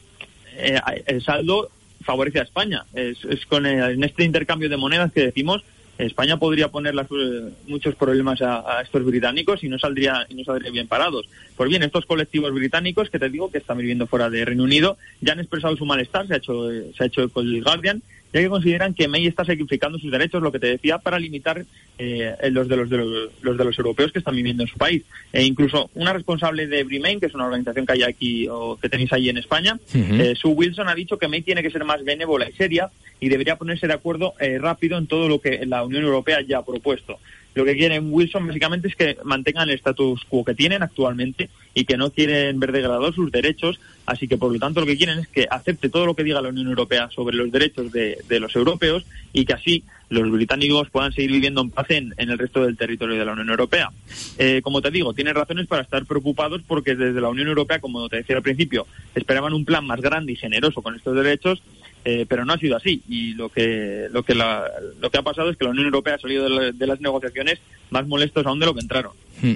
eh, 0.57 0.79
el 1.05 1.21
saldo 1.23 1.69
favorece 2.03 2.39
a 2.39 2.43
España. 2.43 2.85
Es, 2.93 3.17
con 3.47 3.65
en 3.65 4.03
este 4.03 4.23
intercambio 4.23 4.69
de 4.69 4.77
monedas 4.77 5.11
que 5.11 5.21
decimos, 5.21 5.63
España 5.99 6.37
podría 6.37 6.69
poner 6.69 6.95
eh, 6.95 7.49
muchos 7.67 7.93
problemas 7.95 8.41
a, 8.41 8.81
estos 8.81 9.03
británicos 9.03 9.63
y 9.63 9.69
no 9.69 9.77
saldría 9.77 10.25
y 10.29 10.35
no 10.35 10.43
saldría 10.45 10.71
bien 10.71 10.87
parados. 10.87 11.27
Pues 11.57 11.69
bien, 11.69 11.83
estos 11.83 12.05
colectivos 12.05 12.53
británicos 12.53 13.09
que 13.09 13.19
te 13.19 13.29
digo 13.29 13.51
que 13.51 13.57
están 13.57 13.77
viviendo 13.77 14.07
fuera 14.07 14.29
de 14.29 14.45
Reino 14.45 14.63
Unido 14.63 14.97
ya 15.19 15.33
han 15.33 15.39
expresado 15.39 15.75
su 15.75 15.85
malestar, 15.85 16.25
se 16.27 16.35
ha 16.35 16.37
hecho 16.37 16.71
se 16.95 17.03
ha 17.03 17.07
hecho 17.07 17.23
el 17.23 17.63
Guardian 17.63 18.01
ya 18.33 18.41
que 18.41 18.49
consideran 18.49 18.93
que 18.93 19.07
May 19.07 19.25
está 19.25 19.43
sacrificando 19.45 19.97
sus 19.97 20.11
derechos, 20.11 20.41
lo 20.41 20.51
que 20.51 20.59
te 20.59 20.67
decía, 20.67 20.99
para 20.99 21.19
limitar 21.19 21.65
eh, 21.97 22.35
los, 22.51 22.67
de 22.67 22.77
los, 22.77 22.89
de 22.89 22.97
los, 22.97 23.57
de 23.57 23.65
los 23.65 23.77
europeos 23.77 24.11
que 24.11 24.19
están 24.19 24.35
viviendo 24.35 24.63
en 24.63 24.69
su 24.69 24.77
país. 24.77 25.03
E 25.33 25.43
incluso 25.43 25.89
una 25.95 26.13
responsable 26.13 26.67
de 26.67 26.83
Remain, 26.83 27.19
que 27.19 27.25
es 27.25 27.33
una 27.33 27.45
organización 27.45 27.85
que 27.85 27.93
hay 27.93 28.03
aquí 28.03 28.47
o 28.47 28.77
que 28.77 28.89
tenéis 28.89 29.11
ahí 29.13 29.29
en 29.29 29.37
España, 29.37 29.79
eh, 29.93 30.33
Sue 30.35 30.51
Wilson 30.51 30.89
ha 30.89 30.95
dicho 30.95 31.17
que 31.17 31.27
May 31.27 31.41
tiene 31.41 31.63
que 31.63 31.71
ser 31.71 31.83
más 31.85 32.03
benévola 32.03 32.49
y 32.49 32.53
seria 32.53 32.89
y 33.19 33.29
debería 33.29 33.57
ponerse 33.57 33.87
de 33.87 33.93
acuerdo 33.93 34.33
eh, 34.39 34.57
rápido 34.59 34.97
en 34.97 35.07
todo 35.07 35.27
lo 35.27 35.41
que 35.41 35.65
la 35.65 35.83
Unión 35.83 36.03
Europea 36.03 36.41
ya 36.41 36.59
ha 36.59 36.65
propuesto. 36.65 37.19
Lo 37.55 37.65
que 37.65 37.75
quieren 37.75 38.07
Wilson 38.11 38.47
básicamente 38.47 38.87
es 38.87 38.95
que 38.95 39.17
mantengan 39.23 39.69
el 39.69 39.75
status 39.75 40.23
quo 40.29 40.45
que 40.45 40.53
tienen 40.53 40.83
actualmente 40.83 41.49
y 41.73 41.85
que 41.85 41.97
no 41.97 42.11
quieren 42.11 42.59
ver 42.59 42.71
degradados 42.71 43.15
sus 43.15 43.31
derechos, 43.31 43.79
así 44.05 44.27
que 44.27 44.37
por 44.37 44.51
lo 44.51 44.59
tanto 44.59 44.79
lo 44.79 44.85
que 44.85 44.97
quieren 44.97 45.19
es 45.19 45.27
que 45.27 45.47
acepte 45.49 45.89
todo 45.89 46.05
lo 46.05 46.15
que 46.15 46.23
diga 46.23 46.41
la 46.41 46.49
Unión 46.49 46.67
Europea 46.67 47.09
sobre 47.13 47.35
los 47.35 47.51
derechos 47.51 47.91
de, 47.91 48.17
los 48.39 48.55
europeos 48.55 49.05
y 49.33 49.45
que 49.45 49.53
así 49.53 49.83
los 50.09 50.29
británicos 50.31 50.89
puedan 50.89 51.11
seguir 51.11 51.31
viviendo 51.31 51.61
en 51.61 51.69
paz 51.71 51.89
en, 51.89 52.13
el 52.17 52.37
resto 52.37 52.63
del 52.63 52.77
territorio 52.77 53.17
de 53.17 53.25
la 53.25 53.33
Unión 53.33 53.49
Europea. 53.49 53.91
Eh, 54.37 54.61
como 54.63 54.81
te 54.81 54.91
digo, 54.91 55.13
tienen 55.13 55.35
razones 55.35 55.67
para 55.67 55.83
estar 55.83 56.05
preocupados 56.05 56.61
porque 56.67 56.95
desde 56.95 57.21
la 57.21 57.29
Unión 57.29 57.47
Europea, 57.47 57.79
como 57.79 58.09
te 58.09 58.17
decía 58.17 58.37
al 58.37 58.43
principio, 58.43 58.87
esperaban 59.15 59.53
un 59.53 59.65
plan 59.65 59.85
más 59.85 60.01
grande 60.01 60.33
y 60.33 60.35
generoso 60.35 60.81
con 60.81 60.95
estos 60.95 61.15
derechos 61.15 61.61
eh, 62.05 62.25
pero 62.27 62.45
no 62.45 62.53
ha 62.53 62.57
sido 62.57 62.77
así 62.77 63.01
y 63.09 63.33
lo 63.33 63.49
que 63.49 64.07
lo 64.11 64.23
que 64.23 64.33
lo 64.33 65.09
que 65.11 65.17
ha 65.17 65.21
pasado 65.21 65.49
es 65.49 65.57
que 65.57 65.65
la 65.65 65.71
Unión 65.71 65.85
Europea 65.85 66.15
ha 66.15 66.19
salido 66.19 66.47
de, 66.71 66.87
las 66.87 67.01
negociaciones 67.01 67.59
más 67.89 68.07
molestos 68.07 68.45
aún 68.45 68.59
de 68.59 68.65
lo 68.65 68.73
que 68.73 68.79
entraron. 68.79 69.11
Hmm. 69.41 69.55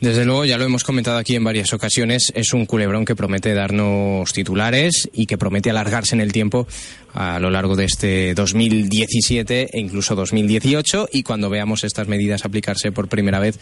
Desde 0.00 0.24
luego, 0.24 0.44
ya 0.44 0.58
lo 0.58 0.64
hemos 0.64 0.84
comentado 0.84 1.18
aquí 1.18 1.36
en 1.36 1.44
varias 1.44 1.72
ocasiones, 1.72 2.32
es 2.34 2.52
un 2.52 2.66
culebrón 2.66 3.04
que 3.04 3.14
promete 3.14 3.54
darnos 3.54 4.32
titulares 4.32 5.08
y 5.12 5.26
que 5.26 5.38
promete 5.38 5.70
alargarse 5.70 6.14
en 6.14 6.20
el 6.20 6.32
tiempo 6.32 6.66
a 7.12 7.38
lo 7.38 7.50
largo 7.50 7.76
de 7.76 7.84
este 7.84 8.34
2017 8.34 9.70
e 9.72 9.80
incluso 9.80 10.14
2018 10.16 11.08
y 11.12 11.22
cuando 11.22 11.48
veamos 11.48 11.84
estas 11.84 12.08
medidas 12.08 12.44
aplicarse 12.44 12.90
por 12.90 13.08
primera 13.08 13.38
vez 13.38 13.58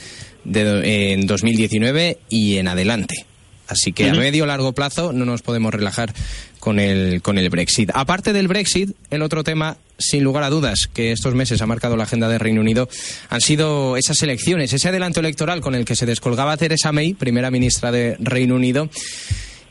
en 0.46 1.26
2019 1.26 2.18
y 2.30 2.56
en 2.56 2.68
adelante. 2.68 3.26
Así 3.72 3.92
que 3.92 4.08
a 4.08 4.14
medio 4.14 4.46
largo 4.46 4.72
plazo 4.72 5.12
no 5.12 5.24
nos 5.24 5.42
podemos 5.42 5.72
relajar 5.72 6.12
con 6.60 6.78
el, 6.78 7.22
con 7.22 7.38
el 7.38 7.50
Brexit. 7.50 7.90
Aparte 7.92 8.32
del 8.32 8.48
Brexit, 8.48 8.90
el 9.10 9.22
otro 9.22 9.42
tema, 9.42 9.76
sin 9.98 10.22
lugar 10.22 10.44
a 10.44 10.50
dudas, 10.50 10.88
que 10.92 11.10
estos 11.10 11.34
meses 11.34 11.60
ha 11.60 11.66
marcado 11.66 11.96
la 11.96 12.04
agenda 12.04 12.28
del 12.28 12.38
Reino 12.38 12.60
Unido, 12.60 12.88
han 13.30 13.40
sido 13.40 13.96
esas 13.96 14.22
elecciones, 14.22 14.72
ese 14.72 14.88
adelanto 14.88 15.20
electoral 15.20 15.60
con 15.60 15.74
el 15.74 15.84
que 15.84 15.96
se 15.96 16.06
descolgaba 16.06 16.56
Theresa 16.56 16.92
May, 16.92 17.14
primera 17.14 17.50
ministra 17.50 17.90
de 17.90 18.16
Reino 18.20 18.54
Unido 18.54 18.88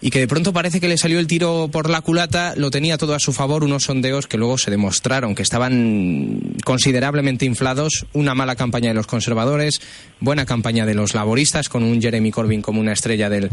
y 0.02 0.10
que 0.10 0.20
de 0.20 0.28
pronto 0.28 0.52
parece 0.52 0.82
que 0.82 0.88
le 0.88 0.98
salió 0.98 1.20
el 1.20 1.28
tiro 1.28 1.70
por 1.72 1.90
la 1.90 2.02
culata, 2.02 2.56
lo 2.58 2.72
tenía 2.72 2.98
todo 2.98 3.14
a 3.14 3.20
su 3.20 3.32
favor, 3.34 3.64
unos 3.64 3.84
sondeos 3.84 4.26
que 4.26 4.38
luego 4.38 4.58
se 4.58 4.72
demostraron 4.72 5.36
que 5.36 5.44
estaban 5.44 6.42
considerablemente 6.66 7.46
inflados, 7.46 8.08
una 8.12 8.34
mala 8.34 8.56
campaña 8.56 8.90
de 8.90 8.96
los 8.96 9.06
conservadores, 9.06 9.80
buena 10.20 10.46
campaña 10.46 10.88
de 10.88 10.96
los 10.96 11.14
laboristas, 11.14 11.70
con 11.70 11.84
un 11.84 12.02
Jeremy 12.02 12.32
Corbyn 12.32 12.64
como 12.64 12.82
una 12.82 12.94
estrella 12.94 13.30
del, 13.30 13.52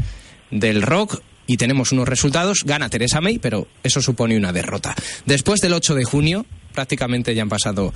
del 0.51 0.83
rock, 0.83 1.21
y 1.47 1.57
tenemos 1.57 1.93
unos 1.93 2.07
resultados, 2.07 2.59
gana 2.65 2.91
Teresa 2.91 3.21
May, 3.21 3.39
pero 3.39 3.67
eso 3.83 4.03
supone 4.03 4.37
una 4.37 4.53
derrota. 4.53 4.95
Después 5.25 5.61
del 5.61 5.73
8 5.73 5.95
de 5.95 6.05
junio, 6.05 6.47
prácticamente 6.75 7.35
ya 7.35 7.43
han 7.43 7.49
pasado, 7.49 7.93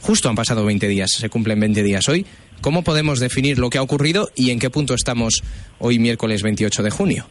justo 0.00 0.28
han 0.28 0.34
pasado 0.34 0.64
20 0.64 0.88
días, 0.88 1.10
se 1.10 1.28
cumplen 1.28 1.60
20 1.60 1.82
días 1.82 2.08
hoy, 2.08 2.24
¿cómo 2.62 2.82
podemos 2.82 3.20
definir 3.20 3.58
lo 3.58 3.68
que 3.68 3.78
ha 3.78 3.82
ocurrido 3.82 4.30
y 4.34 4.50
en 4.50 4.58
qué 4.58 4.70
punto 4.70 4.94
estamos 4.94 5.42
hoy 5.78 5.98
miércoles 5.98 6.42
28 6.42 6.82
de 6.82 6.90
junio? 6.90 7.28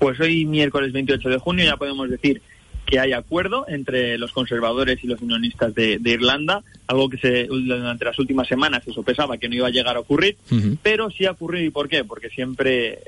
Pues 0.00 0.18
hoy, 0.18 0.44
miércoles 0.46 0.92
28 0.92 1.28
de 1.28 1.38
junio, 1.38 1.64
ya 1.64 1.76
podemos 1.76 2.10
decir 2.10 2.42
que 2.90 2.98
hay 2.98 3.12
acuerdo 3.12 3.66
entre 3.68 4.18
los 4.18 4.32
conservadores 4.32 4.98
y 5.02 5.06
los 5.06 5.22
unionistas 5.22 5.72
de, 5.74 6.00
Irlanda, 6.04 6.62
algo 6.88 7.08
que 7.08 7.18
se, 7.18 7.44
durante 7.44 8.04
las 8.04 8.18
últimas 8.18 8.48
semanas 8.48 8.82
se 8.84 8.92
sopesaba 8.92 9.38
que 9.38 9.48
no 9.48 9.54
iba 9.54 9.68
a 9.68 9.70
llegar 9.70 9.96
a 9.96 10.00
ocurrir, 10.00 10.36
pero 10.82 11.08
sí 11.10 11.24
ha 11.24 11.30
ocurrido. 11.30 11.64
¿Y 11.64 11.70
por 11.70 11.88
qué? 11.88 12.02
Porque 12.02 12.30
siempre, 12.30 12.98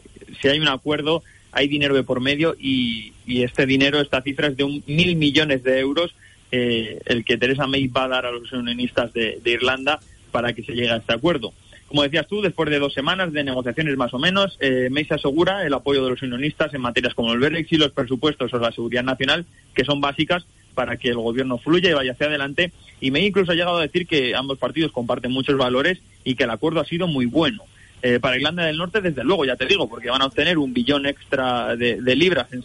si 0.41 0.47
hay 0.47 0.61
un 0.61 0.69
acuerdo, 0.69 1.25
hay 1.51 1.67
dinero 1.67 1.97
de 1.97 2.05
por 2.05 2.21
medio 2.21 2.55
y, 2.59 3.12
este 3.27 3.67
dinero, 3.67 4.01
esta 4.01 4.23
cifra 4.23 4.49
es 4.49 4.57
de 4.57 4.65
un 4.65 4.85
mil 4.87 5.17
millones 5.17 5.65
de 5.65 5.81
euros, 5.81 6.15
eh, 6.53 7.01
el 7.07 7.25
que 7.25 7.37
Theresa 7.37 7.67
May 7.67 7.89
va 7.89 8.05
a 8.05 8.09
dar 8.09 8.27
a 8.27 8.31
los 8.31 8.53
unionistas 8.53 9.12
de 9.12 9.41
Irlanda 9.45 9.99
para 10.31 10.53
que 10.53 10.62
se 10.62 10.73
llegue 10.73 10.91
a 10.91 10.97
este 10.97 11.12
acuerdo. 11.12 11.53
Como 11.93 12.05
decías 12.05 12.27
tú, 12.27 12.41
después 12.41 12.71
de 12.71 12.79
dos 12.79 12.95
semanas 12.95 13.35
de 13.35 13.45
negociaciones 13.45 13.99
más 13.99 14.15
o 14.15 14.19
menos, 14.19 14.57
eh, 14.61 14.89
se 15.07 15.13
asegura 15.13 15.67
el 15.67 15.75
apoyo 15.75 16.03
de 16.03 16.09
los 16.09 16.23
unionistas 16.23 16.73
en 16.73 16.81
materias 16.81 17.13
como 17.13 17.35
el 17.35 17.39
Brexit 17.39 17.73
y 17.73 17.77
los 17.77 17.93
presupuestos 17.93 18.51
o 18.55 18.59
la 18.59 18.73
seguridad 18.73 19.03
nacional, 19.03 19.45
que 19.75 19.85
son 19.85 20.01
básicas 20.01 20.47
para 20.75 20.97
que 20.97 21.11
el 21.11 21.17
gobierno 21.17 21.59
fluya 21.59 21.91
y 21.91 21.93
vaya 21.93 22.13
hacia 22.13 22.29
adelante. 22.29 22.73
Y 23.03 23.11
May 23.11 23.27
incluso 23.27 23.53
ha 23.53 23.55
llegado 23.55 23.77
a 23.77 23.83
decir 23.83 24.07
que 24.07 24.35
ambos 24.35 24.57
partidos 24.57 24.91
comparten 24.91 25.33
muchos 25.33 25.59
valores 25.59 25.99
y 26.25 26.35
que 26.35 26.45
el 26.45 26.51
acuerdo 26.51 26.81
ha 26.81 26.87
sido 26.87 27.09
muy 27.09 27.27
bueno. 27.27 27.63
Eh, 28.01 28.19
para 28.21 28.37
Irlanda 28.37 28.65
del 28.65 28.79
Norte, 28.79 29.03
desde 29.03 29.23
luego, 29.23 29.45
ya 29.45 29.57
te 29.57 29.67
digo, 29.67 29.87
porque 29.87 30.09
van 30.09 30.23
a 30.23 30.27
obtener 30.27 30.57
un 30.57 30.73
billón 30.73 31.05
extra 31.05 31.77
de, 31.77 32.17
libras 32.17 32.49
en, 32.55 32.65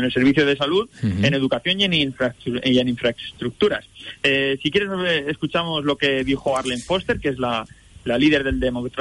el 0.00 0.12
servicio 0.12 0.46
de 0.46 0.56
salud, 0.56 0.88
en 1.02 1.34
educación 1.34 1.80
y 1.80 1.84
en, 1.86 1.92
infraestructuras. 2.88 3.84
Eh, 4.22 4.56
si 4.62 4.70
quieres, 4.70 4.90
escuchamos 5.26 5.84
lo 5.84 5.96
que 5.96 6.22
dijo 6.22 6.56
Arlen 6.56 6.78
Foster, 6.78 7.18
que 7.18 7.30
es 7.30 7.38
la 7.40 7.66
la 8.04 8.18
líder 8.18 8.44
del, 8.44 8.60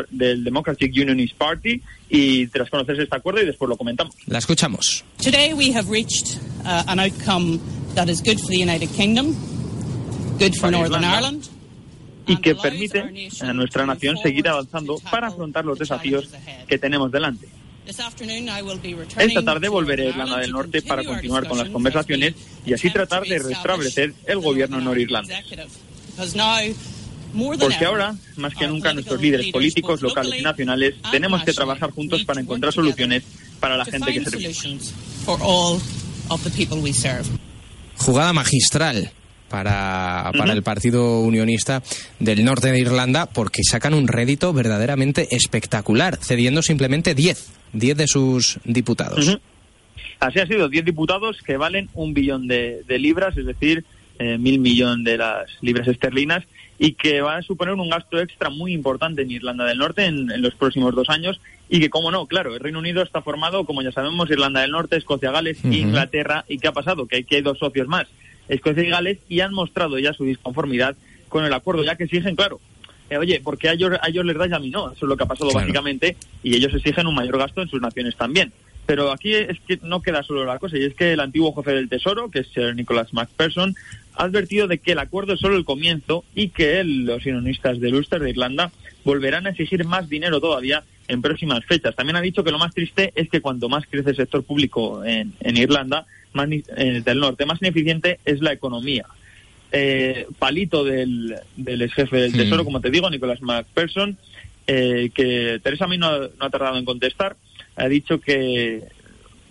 del 0.10 0.44
Democratic 0.44 0.94
Unionist 0.94 1.36
Party, 1.36 1.82
y 2.10 2.48
tras 2.48 2.70
conocerse 2.70 3.04
este 3.04 3.16
acuerdo 3.16 3.42
y 3.42 3.46
después 3.46 3.70
lo 3.70 3.78
comentamos. 3.78 4.16
La 4.28 4.40
escuchamos. 4.40 5.04
Today 5.22 5.54
we 5.54 5.74
have 5.76 5.90
reached 5.90 6.40
uh, 6.66 6.84
an 6.88 7.00
outcome 7.00 7.60
that 7.96 8.10
is 8.10 8.22
good 8.22 8.40
for 8.40 8.50
the 8.50 8.60
United 8.60 8.90
Kingdom, 8.96 9.36
good 10.40 10.56
for 10.56 10.72
Northern 10.72 11.04
Ireland. 11.04 11.44
Y 12.26 12.38
que 12.38 12.56
permite 12.56 13.04
a 13.42 13.52
nuestra 13.52 13.86
nación 13.86 14.16
seguir 14.18 14.48
avanzando 14.48 14.96
para 15.12 15.28
afrontar 15.28 15.66
los 15.66 15.78
desafíos 15.78 16.30
que 16.70 16.78
tenemos 16.78 17.12
delante. 17.12 17.50
Esta 17.86 19.44
tarde 19.44 19.68
volveré 19.68 20.08
a 20.08 20.10
Irlanda 20.12 20.40
del 20.40 20.52
Norte 20.52 20.82
para 20.82 21.04
continuar 21.04 21.48
con 21.48 21.58
las 21.58 21.68
conversaciones 21.68 22.34
y 22.66 22.72
así 22.72 22.90
tratar 22.90 23.24
de 23.24 23.40
restablecer 23.40 24.14
el 24.26 24.40
gobierno 24.40 24.80
norirlandés. 24.80 25.44
Porque 27.60 27.86
ahora, 27.86 28.16
más 28.38 28.54
que 28.54 28.68
nunca, 28.68 28.94
nuestros 28.94 29.22
líderes 29.22 29.52
políticos, 29.52 30.02
locales 30.02 30.40
y 30.40 30.44
nacionales 30.44 30.96
tenemos 31.12 31.44
que 31.44 31.54
trabajar 31.54 31.92
juntos 31.92 32.24
para 32.24 32.42
encontrar 32.42 32.72
soluciones 32.74 33.24
para 33.60 33.78
la 33.78 33.86
gente 33.86 34.13
que 34.13 34.25
servimos. 34.25 34.94
Jugada 37.98 38.34
magistral 38.34 39.12
para, 39.50 40.32
para 40.36 40.54
el 40.54 40.63
Partido 40.63 41.20
Unionista 41.20 41.84
del 42.20 42.44
Norte 42.44 42.72
de 42.72 42.80
Irlanda 42.80 43.28
porque 43.28 43.62
sacan 43.63 43.94
un 43.94 44.08
rédito 44.08 44.52
verdaderamente 44.52 45.28
espectacular, 45.36 46.18
cediendo 46.22 46.62
simplemente 46.62 47.13
10, 47.13 47.52
10 47.74 47.98
de 47.98 48.08
sus 48.08 48.60
diputados. 48.63 49.40
Así 50.20 50.40
ha 50.40 50.48
sido, 50.48 50.70
10 50.70 50.86
diputados 50.86 51.38
que 51.46 51.58
valen 51.58 51.90
un 51.94 52.13
billón 52.13 52.48
de, 52.48 52.84
libras, 52.88 53.38
es 53.38 53.46
decir, 53.46 53.86
eh, 54.20 54.38
mil 54.38 54.60
millones 54.60 55.06
de 55.06 55.18
las 55.18 55.50
libras 55.62 55.88
esterlinas, 55.88 56.46
y 56.77 56.94
que 56.94 57.22
va 57.22 57.38
a 57.38 57.42
suponer 57.42 57.74
un 57.75 57.89
gasto 57.89 58.20
extra 58.20 58.50
muy 58.50 58.74
importante 58.74 59.22
en 59.22 59.32
Irlanda 59.32 59.65
del 59.65 59.77
Norte 59.77 60.06
en, 60.06 60.42
los 60.42 60.56
próximos 60.56 60.96
dos 60.96 61.10
años 61.10 61.39
y 61.70 61.80
que, 61.80 61.89
como 61.89 62.12
no, 62.12 62.25
claro, 62.27 62.53
el 62.53 62.60
Reino 62.60 62.80
Unido 62.80 63.03
está 63.03 63.22
formado, 63.22 63.65
como 63.65 63.82
ya 63.82 63.92
sabemos, 63.92 64.30
Irlanda 64.30 64.62
del 64.62 64.72
Norte, 64.72 64.98
Escocia, 64.98 65.32
Gales, 65.32 65.63
Inglaterra 65.63 66.46
y 66.48 66.58
¿qué 66.58 66.68
ha 66.68 66.74
pasado? 66.74 67.08
Que 67.08 67.25
hay, 67.30 67.42
dos 67.42 67.60
socios 67.60 67.88
más, 67.88 68.08
Escocia 68.48 68.84
y 68.84 68.89
Gales, 68.89 69.20
y 69.30 69.39
han 69.39 69.53
mostrado 69.53 69.98
ya 70.00 70.13
su 70.13 70.25
disconformidad 70.25 70.96
con 71.30 71.46
el 71.46 71.53
acuerdo, 71.53 71.84
ya 71.84 71.96
que 71.96 72.03
exigen, 72.03 72.36
claro, 72.36 72.60
eh, 73.10 73.18
oye, 73.18 73.42
porque 73.44 73.70
a 73.70 73.74
ellos, 73.74 73.94
a 74.01 74.10
ellos 74.10 74.25
les 74.25 74.38
da 74.38 74.48
y 74.48 74.53
a 74.53 74.60
mí 74.60 74.70
no, 74.70 74.92
eso 74.92 75.06
es 75.06 75.10
lo 75.10 75.18
que 75.18 75.24
ha 75.24 75.27
pasado 75.27 75.51
básicamente, 75.53 76.15
y 76.44 76.56
ellos 76.56 76.74
exigen 76.74 77.08
un 77.08 77.15
mayor 77.15 77.38
gasto 77.38 77.62
en 77.62 77.70
sus 77.70 77.82
naciones 77.82 78.15
también. 78.15 78.51
Pero 78.86 79.12
aquí 79.12 79.34
es 79.34 79.58
que 79.65 79.80
no 79.82 80.01
queda 80.01 80.24
solo 80.24 80.44
la 80.44 80.60
cosa, 80.60 80.77
y 80.77 80.84
es 80.84 80.94
que 80.94 81.13
el 81.13 81.22
antiguo 81.22 81.56
jefe 81.56 81.72
del 81.72 81.89
Tesoro, 81.89 82.30
que 82.30 82.39
es 82.39 82.75
Nicholas 82.75 83.13
McPherson, 83.13 83.75
ha 84.15 84.24
advertido 84.24 84.67
de 84.67 84.77
que 84.77 84.93
el 84.93 85.00
acuerdo 85.00 85.34
es 85.34 85.39
solo 85.39 85.55
el 85.55 85.65
comienzo 85.65 86.24
y 86.36 86.50
que 86.50 86.84
los 86.84 87.25
unionistas 87.25 87.79
de 87.79 87.93
Ulster 87.93 88.22
de 88.22 88.29
Irlanda 88.29 88.72
volverán 89.03 89.48
a 89.48 89.51
exigir 89.51 89.86
más 89.86 90.10
dinero 90.10 90.39
todavía 90.39 90.84
en 91.08 91.22
próximas 91.22 91.65
fechas. 91.65 91.96
También 91.96 92.15
ha 92.15 92.22
dicho 92.22 92.43
que 92.43 92.51
lo 92.51 92.60
más 92.60 92.74
triste 92.74 93.12
es 93.15 93.29
que 93.29 93.41
cuanto 93.41 93.70
más 93.70 93.86
crece 93.89 94.12
el 94.12 94.15
sector 94.15 94.43
público 94.43 95.03
en, 95.03 95.34
Irlanda 95.41 96.05
más, 96.34 96.50
del 96.50 97.20
norte, 97.20 97.46
más 97.46 97.62
ineficiente 97.62 98.20
es 98.25 98.41
la 98.41 98.53
economía. 98.53 99.05
Eh, 99.72 100.27
palito 100.38 100.84
del, 100.84 101.36
del 101.58 101.82
ex 101.82 101.93
jefe 101.96 102.17
del 102.17 102.34
Tesoro, 102.34 102.63
como 102.63 102.79
te 102.79 102.91
digo, 102.91 103.10
Nicholas 103.10 103.41
McPherson, 103.41 104.17
eh, 104.67 105.10
que 105.13 105.60
Teresa 105.63 105.88
May 105.88 105.98
no 105.98 106.08
ha 106.39 106.50
tardado 106.50 106.77
en 106.77 106.86
contestar, 106.86 107.36
ha 107.75 107.88
dicho 107.88 108.22
que 108.22 108.84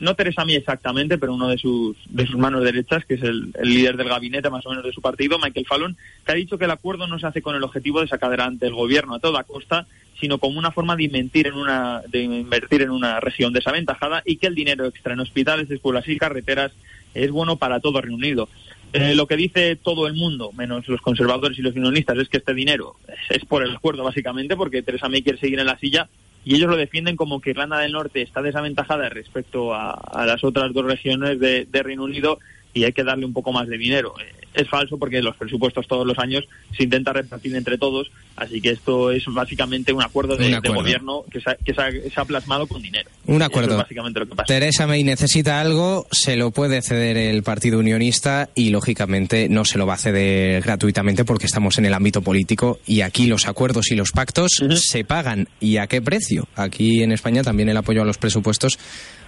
no 0.03 0.17
Teresa 0.17 0.45
May 0.45 0.57
exactamente, 0.57 1.17
pero 1.17 1.33
uno 1.33 1.49
de 1.49 1.57
sus, 1.57 1.97
de 2.09 2.27
sus 2.27 2.37
manos 2.37 2.65
derechas, 2.65 3.05
que 3.05 3.15
es 3.15 3.23
el, 3.23 3.53
líder 3.63 3.97
del 3.97 4.09
gabinete 4.09 4.51
más 4.51 4.67
o 4.67 4.71
menos 4.71 4.85
de 4.85 4.93
su 4.93 5.01
partido, 5.01 5.39
Michael 5.39 5.67
Fallon, 5.67 5.97
que 6.27 6.33
ha 6.33 6.35
dicho 6.35 6.59
que 6.59 6.65
el 6.65 6.73
acuerdo 6.73 7.07
no 7.07 7.21
se 7.21 7.27
hace 7.29 7.41
con 7.41 7.55
el 7.55 7.63
objetivo 7.63 8.01
de 8.01 8.09
sacar 8.09 8.29
adelante 8.29 8.67
el 8.67 8.75
gobierno 8.75 9.15
a 9.15 9.21
toda 9.21 9.45
costa, 9.45 9.87
sino 10.21 10.39
como 10.39 10.59
una 10.59 10.73
forma 10.73 10.97
de 10.97 11.05
invertir 11.05 11.47
en 11.47 11.55
una, 11.55 12.03
de 12.09 12.21
invertir 12.23 12.83
en 12.83 12.91
una 12.91 13.21
región 13.21 13.53
desaventajada 13.53 14.23
y 14.27 14.37
que 14.37 14.49
el 14.49 14.57
dinero 14.57 14.87
extra 14.87 15.13
en 15.15 15.21
hospitales, 15.21 15.71
escuelas 15.71 16.09
y 16.09 16.19
carreteras 16.19 16.73
es 17.15 17.31
bueno 17.31 17.57
para 17.57 17.79
todo 17.79 18.01
Reino 18.01 18.17
Unido. 18.17 18.49
Eh, 18.93 19.15
lo 19.15 19.29
que 19.29 19.37
dice 19.37 19.77
todo 19.77 20.09
el 20.09 20.15
mundo, 20.15 20.51
menos 20.53 20.89
los 20.89 21.01
conservadores 21.01 21.57
y 21.59 21.63
los 21.63 21.77
unionistas, 21.77 22.19
es 22.19 22.29
que 22.29 22.39
este 22.39 22.55
dinero 22.55 22.97
es, 23.31 23.45
por 23.45 23.63
el 23.63 23.75
acuerdo, 23.75 24.03
básicamente, 24.03 24.57
porque 24.57 24.83
Teresa 24.83 25.09
May 25.09 25.23
quiere 25.23 25.39
seguir 25.39 25.61
en 25.61 25.67
la 25.67 25.79
silla 25.79 26.09
y 26.45 26.57
ellos 26.57 26.71
lo 26.71 26.77
defienden 26.77 27.17
como 27.17 27.41
que 27.41 27.51
Irlanda 27.51 27.79
del 27.79 27.93
Norte 27.93 28.23
está 28.23 28.43
desaventajada 28.43 29.09
respecto 29.09 29.75
a, 29.75 30.25
las 30.27 30.43
otras 30.43 30.73
dos 30.73 30.85
regiones 30.85 31.39
de, 31.39 31.67
Reino 31.73 32.05
Unido 32.05 32.39
y 32.75 32.85
hay 32.85 32.93
que 32.93 33.05
darle 33.05 33.27
un 33.27 33.33
poco 33.33 33.53
más 33.53 33.69
de 33.69 33.79
dinero. 33.79 34.15
Es 34.55 34.69
falso 34.69 34.99
porque 34.99 35.23
los 35.23 35.37
presupuestos 35.37 35.87
todos 35.87 36.07
los 36.07 36.19
años 36.19 36.45
se 36.77 36.85
intenta 36.85 37.13
repartir 37.13 37.55
entre 37.57 37.79
todos, 37.79 38.11
así 38.37 38.61
que 38.61 38.71
esto 38.71 39.11
es 39.11 39.25
básicamente 39.27 39.93
un 39.93 40.03
acuerdo 40.03 40.37
de, 40.37 40.61
gobierno 40.61 41.25
que, 41.31 41.41
se 41.41 42.21
ha, 42.21 42.25
plasmado 42.25 42.67
con 42.67 42.83
dinero. 42.83 43.09
Un 43.27 43.43
acuerdo. 43.43 43.77
básicamente 43.77 44.21
lo 44.21 44.27
que 44.27 44.35
pasa. 44.35 44.47
Teresa 44.47 44.87
May 44.87 45.05
necesita 45.05 45.61
algo, 45.61 46.07
se 46.11 46.37
lo 46.37 46.51
puede 46.51 46.83
ceder 46.83 47.17
el 47.17 47.43
Partido 47.43 47.79
Unionista 47.79 48.51
y 48.55 48.71
lógicamente 48.71 49.49
no 49.49 49.65
se 49.65 49.79
lo 49.79 49.87
va 49.87 49.95
a 49.95 49.99
ceder 49.99 50.63
gratuitamente 50.63 51.25
porque 51.25 51.47
estamos 51.47 51.79
en 51.79 51.87
el 51.87 51.95
ámbito 51.95 52.23
político 52.23 52.79
y 52.87 53.01
aquí 53.01 53.27
los 53.27 53.47
acuerdos 53.47 53.91
y 53.91 53.95
los 53.95 54.13
pactos 54.13 54.63
se 54.75 55.05
pagan. 55.05 55.49
¿Y 55.61 55.79
a 55.79 55.87
qué 55.87 56.03
precio? 56.03 56.49
Aquí 56.57 57.03
en 57.03 57.13
España 57.13 57.43
también 57.43 57.69
el 57.69 57.77
apoyo 57.77 58.03
a 58.03 58.05
los 58.05 58.19
presupuestos 58.19 58.79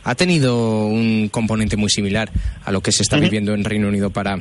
ha 0.05 0.15
tenido 0.15 0.87
un 0.87 1.29
componente 1.31 1.77
muy 1.77 1.91
similar 1.91 2.31
a 2.65 2.71
lo 2.71 2.81
que 2.81 2.93
se 2.93 3.03
está 3.03 3.17
viviendo 3.17 3.55
en 3.55 3.65
Reino 3.65 3.89
Unido 3.89 4.11
para, 4.11 4.41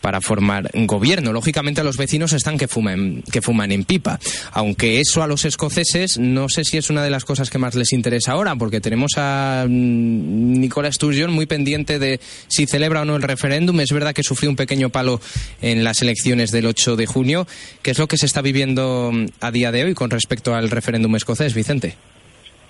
para 0.00 0.20
formar 0.20 0.70
un 0.74 0.86
gobierno. 0.86 1.32
Lógicamente 1.32 1.82
los 1.82 1.96
vecinos 1.96 2.32
están 2.32 2.58
que 2.58 2.68
fuman, 2.68 3.22
que 3.30 3.40
fuman 3.40 3.72
en 3.72 3.84
pipa, 3.84 4.18
aunque 4.52 5.00
eso 5.00 5.22
a 5.22 5.26
los 5.26 5.44
escoceses 5.44 6.18
no 6.18 6.48
sé 6.48 6.64
si 6.64 6.76
es 6.76 6.90
una 6.90 7.02
de 7.02 7.10
las 7.10 7.24
cosas 7.24 7.48
que 7.48 7.58
más 7.58 7.74
les 7.74 7.92
interesa 7.92 8.32
ahora, 8.32 8.56
porque 8.56 8.80
tenemos 8.80 9.12
a 9.16 9.64
mm, 9.68 10.60
Nicola 10.60 10.90
Sturgeon 10.92 11.32
muy 11.32 11.46
pendiente 11.46 11.98
de 11.98 12.20
si 12.48 12.66
celebra 12.66 13.02
o 13.02 13.04
no 13.04 13.16
el 13.16 13.22
referéndum. 13.22 13.80
Es 13.80 13.92
verdad 13.92 14.12
que 14.12 14.22
sufrió 14.22 14.50
un 14.50 14.56
pequeño 14.56 14.90
palo 14.90 15.20
en 15.62 15.84
las 15.84 16.02
elecciones 16.02 16.50
del 16.50 16.66
8 16.66 16.96
de 16.96 17.06
junio. 17.06 17.46
¿Qué 17.82 17.92
es 17.92 17.98
lo 17.98 18.08
que 18.08 18.18
se 18.18 18.26
está 18.26 18.42
viviendo 18.42 19.10
mm, 19.12 19.26
a 19.40 19.50
día 19.50 19.72
de 19.72 19.84
hoy 19.84 19.94
con 19.94 20.10
respecto 20.10 20.54
al 20.54 20.70
referéndum 20.70 21.14
escocés, 21.16 21.54
Vicente? 21.54 21.96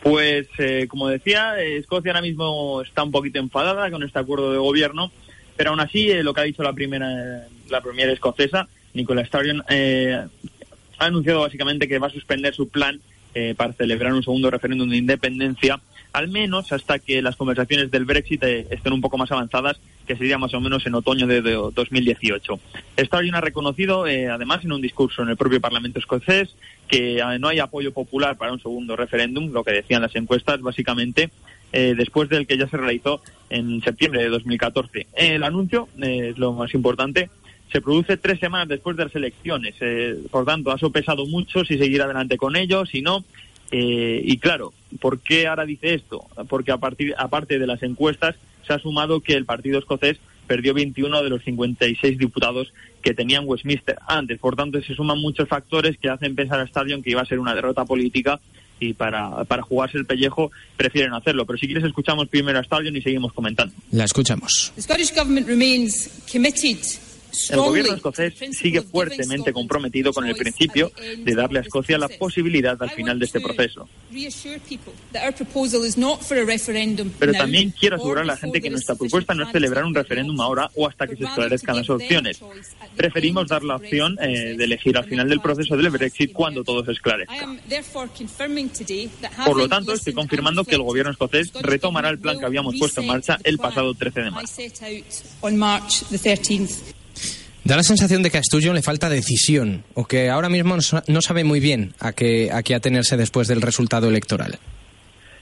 Pues, 0.04 0.49
eh, 0.58 0.87
como 0.87 1.08
decía, 1.08 1.58
Escocia 1.58 2.12
ahora 2.12 2.20
mismo 2.20 2.82
está 2.82 3.02
un 3.02 3.11
poquito 3.11 3.38
enfadada 3.38 3.90
con 3.90 4.02
este 4.02 4.18
acuerdo 4.18 4.52
de 4.52 4.58
gobierno, 4.58 5.11
pero 5.56 5.70
aún 5.70 5.80
así, 5.80 6.11
eh, 6.11 6.23
lo 6.23 6.34
que 6.34 6.42
ha 6.42 6.44
dicho 6.44 6.62
la 6.62 6.75
primera, 6.75 7.46
la 7.70 7.80
primera 7.80 8.12
escocesa, 8.12 8.68
Nicola 8.92 9.25
Sturgeon, 9.25 9.64
eh, 9.70 10.23
ha 10.99 11.04
anunciado 11.06 11.40
básicamente 11.40 11.88
que 11.88 11.99
va 11.99 12.08
a 12.08 12.11
suspender 12.11 12.54
su 12.54 12.68
plan 12.68 13.00
eh, 13.34 13.54
para 13.56 13.73
celebrar 13.73 14.12
un 14.12 14.23
segundo 14.23 14.50
referéndum 14.50 14.90
de 14.90 14.99
independencia, 14.99 15.80
al 16.14 16.28
menos 16.28 16.73
hasta 16.73 16.99
que 16.99 17.21
las 17.21 17.37
conversaciones 17.37 17.90
del 17.90 18.06
Brexit 18.06 18.42
eh, 18.44 18.66
estén 18.71 18.92
un 18.92 19.00
poco 19.00 19.18
más 19.18 19.30
avanzadas, 19.30 19.78
que 20.06 20.16
sería 20.16 20.38
más 20.38 20.54
o 20.54 20.61
menos 20.61 20.87
en 20.87 20.94
otoño 20.94 21.26
de, 21.26 21.42
2018. 21.42 22.59
Sturgeon 22.99 23.35
ha 23.35 23.40
reconocido, 23.40 24.06
eh, 24.06 24.28
además, 24.28 24.64
en 24.64 24.73
un 24.73 24.80
discurso 24.80 25.23
en 25.23 25.28
el 25.28 25.37
propio 25.37 25.61
Parlamento 25.61 25.99
escocés, 25.99 26.54
que 26.88 27.21
no 27.40 27.49
hay 27.49 27.59
apoyo 27.59 27.92
popular 27.92 28.37
para 28.37 28.52
un 28.52 28.61
segundo 28.61 28.97
referéndum, 28.97 29.52
lo 29.52 29.64
que 29.64 29.73
decían 29.73 30.02
las 30.02 30.14
encuestas, 30.14 30.61
básicamente, 30.61 31.30
después 31.73 32.28
del 32.28 32.47
que 32.47 32.56
ya 32.56 32.68
se 32.68 32.76
realizó 32.76 33.21
en 33.50 33.83
septiembre 33.83 34.23
de 34.23 34.28
2014. 34.28 35.09
El 35.14 35.42
anuncio, 35.42 35.88
es 36.00 36.38
lo 36.38 36.52
más 36.52 36.73
importante, 36.75 37.30
se 37.75 37.80
produce 37.80 38.16
tres 38.16 38.38
semanas 38.38 38.68
después 38.68 38.97
de 38.97 39.04
las 39.04 39.16
elecciones. 39.16 39.75
Eh, 39.80 40.16
por 40.30 40.44
tanto, 40.44 40.71
ha 40.71 40.78
sopesado 40.78 41.26
mucho 41.26 41.64
si 41.64 41.76
seguir 41.76 42.02
adelante 42.02 42.37
con 42.37 42.54
ello, 42.54 42.87
si 42.87 43.02
no. 43.02 43.25
Eh, 43.76 44.22
y 44.24 44.38
claro, 44.38 44.72
¿por 45.00 45.18
qué 45.18 45.48
ahora 45.48 45.66
dice 45.66 45.94
esto? 45.94 46.24
Porque 46.48 46.70
a 46.70 46.76
partir, 46.76 47.12
aparte 47.18 47.58
de 47.58 47.66
las 47.66 47.82
encuestas, 47.82 48.36
se 48.64 48.72
ha 48.72 48.78
sumado 48.78 49.18
que 49.20 49.34
el 49.34 49.46
partido 49.46 49.80
escocés 49.80 50.18
perdió 50.46 50.74
21 50.74 51.24
de 51.24 51.28
los 51.28 51.42
56 51.42 52.16
diputados 52.16 52.72
que 53.02 53.14
tenían 53.14 53.42
Westminster 53.48 53.96
antes. 54.06 54.38
Por 54.38 54.54
tanto, 54.54 54.80
se 54.80 54.94
suman 54.94 55.18
muchos 55.18 55.48
factores 55.48 55.98
que 55.98 56.08
hacen 56.08 56.36
pensar 56.36 56.60
a 56.60 56.64
Stadion 56.66 57.02
que 57.02 57.10
iba 57.10 57.22
a 57.22 57.26
ser 57.26 57.40
una 57.40 57.52
derrota 57.52 57.84
política 57.84 58.38
y 58.78 58.92
para, 58.92 59.42
para 59.42 59.62
jugarse 59.62 59.98
el 59.98 60.06
pellejo 60.06 60.52
prefieren 60.76 61.12
hacerlo. 61.12 61.44
Pero 61.44 61.58
si 61.58 61.66
quieres 61.66 61.82
escuchamos 61.82 62.28
primero 62.28 62.60
a 62.60 62.62
Stadion 62.62 62.94
y 62.96 63.02
seguimos 63.02 63.32
comentando. 63.32 63.74
La 63.90 64.04
escuchamos. 64.04 64.72
El 67.50 67.60
gobierno 67.60 67.94
escocés 67.94 68.34
sigue 68.52 68.82
fuertemente 68.82 69.52
comprometido 69.52 70.12
con 70.12 70.26
el 70.26 70.34
principio 70.36 70.92
de 71.18 71.34
darle 71.34 71.60
a 71.60 71.62
Escocia 71.62 71.98
la 71.98 72.08
posibilidad 72.08 72.80
al 72.80 72.90
final 72.90 73.18
de 73.18 73.26
este 73.26 73.40
proceso. 73.40 73.88
Pero 77.18 77.32
también 77.32 77.72
quiero 77.78 77.96
asegurar 77.96 78.24
a 78.24 78.26
la 78.26 78.36
gente 78.36 78.60
que 78.60 78.70
nuestra 78.70 78.94
propuesta 78.94 79.34
no 79.34 79.44
es 79.44 79.52
celebrar 79.52 79.84
un 79.84 79.94
referéndum 79.94 80.40
ahora 80.40 80.70
o 80.74 80.86
hasta 80.86 81.06
que 81.06 81.16
se 81.16 81.24
esclarezcan 81.24 81.76
las 81.76 81.90
opciones. 81.90 82.40
Preferimos 82.96 83.48
dar 83.48 83.62
la 83.62 83.76
opción 83.76 84.16
eh, 84.20 84.54
de 84.56 84.64
elegir 84.64 84.96
al 84.96 85.04
final 85.04 85.28
del 85.28 85.40
proceso 85.40 85.76
del 85.76 85.90
Brexit 85.90 86.32
cuando 86.32 86.62
todo 86.64 86.84
se 86.84 86.92
esclarezca. 86.92 87.56
Por 89.44 89.56
lo 89.56 89.68
tanto, 89.68 89.92
estoy 89.92 90.12
confirmando 90.12 90.64
que 90.64 90.74
el 90.74 90.82
gobierno 90.82 91.12
escocés 91.12 91.52
retomará 91.54 92.10
el 92.10 92.18
plan 92.18 92.38
que 92.38 92.46
habíamos 92.46 92.74
puesto 92.78 93.00
en 93.00 93.06
marcha 93.08 93.38
el 93.44 93.58
pasado 93.58 93.94
13 93.94 94.20
de 94.20 94.30
marzo. 94.30 94.62
Da 97.64 97.76
la 97.76 97.83
sensación 97.83 98.23
de 98.23 98.30
que 98.30 98.38
a 98.38 98.42
Sturgeon 98.42 98.75
le 98.75 98.83
falta 98.83 99.09
decisión 99.09 99.85
o 99.94 100.04
que 100.04 100.28
ahora 100.28 100.50
mismo 100.50 100.76
no 101.06 101.23
sabe 101.23 101.44
muy 101.44 101.61
bien 101.61 101.94
a 101.99 102.12
qué, 102.12 102.50
a 102.52 102.62
qué 102.62 102.75
atenerse 102.75 103.16
después 103.16 103.49
del 103.49 103.62
resultado 103.62 104.09
electoral. 104.09 104.59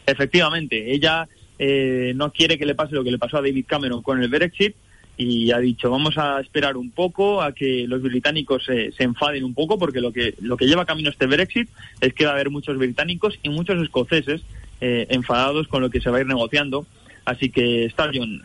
Efectivamente, 0.07 0.93
ella 0.93 1.29
eh, 1.59 2.12
no 2.14 2.33
quiere 2.33 2.59
que 2.59 2.67
le 2.67 2.76
pase 2.76 2.95
lo 2.95 3.02
que 3.02 3.11
le 3.11 3.19
pasó 3.19 3.38
a 3.38 3.43
David 3.43 3.64
Cameron 3.67 4.02
con 4.02 4.23
el 4.23 4.29
Brexit 4.29 4.75
y 5.17 5.50
ha 5.52 5.59
dicho 5.59 5.91
vamos 5.91 6.17
a 6.17 6.41
esperar 6.41 6.76
un 6.76 6.91
poco 6.91 7.43
a 7.43 7.52
que 7.52 7.87
los 7.87 8.02
británicos 8.02 8.64
se 8.64 8.93
enfaden 8.99 9.45
un 9.45 9.52
poco 9.52 9.79
porque 9.79 10.00
lo 10.00 10.12
que 10.12 10.35
lo 10.41 10.57
que 10.57 10.67
lleva 10.67 10.87
camino 10.87 11.11
este 11.11 11.26
Brexit 11.26 11.69
es 12.00 12.14
que 12.14 12.25
va 12.25 12.31
a 12.31 12.35
haber 12.35 12.50
muchos 12.50 12.79
británicos 12.79 13.38
y 13.43 13.50
muchos 13.50 13.81
escoceses 13.83 14.41
eh, 14.81 15.07
enfadados 15.11 15.69
con 15.69 15.83
lo 15.83 15.91
que 15.91 16.00
se 16.00 16.09
va 16.09 16.17
a 16.17 16.21
ir 16.23 16.26
negociando 16.26 16.87
así 17.26 17.50
que 17.50 17.91
Sturgeon 17.91 18.43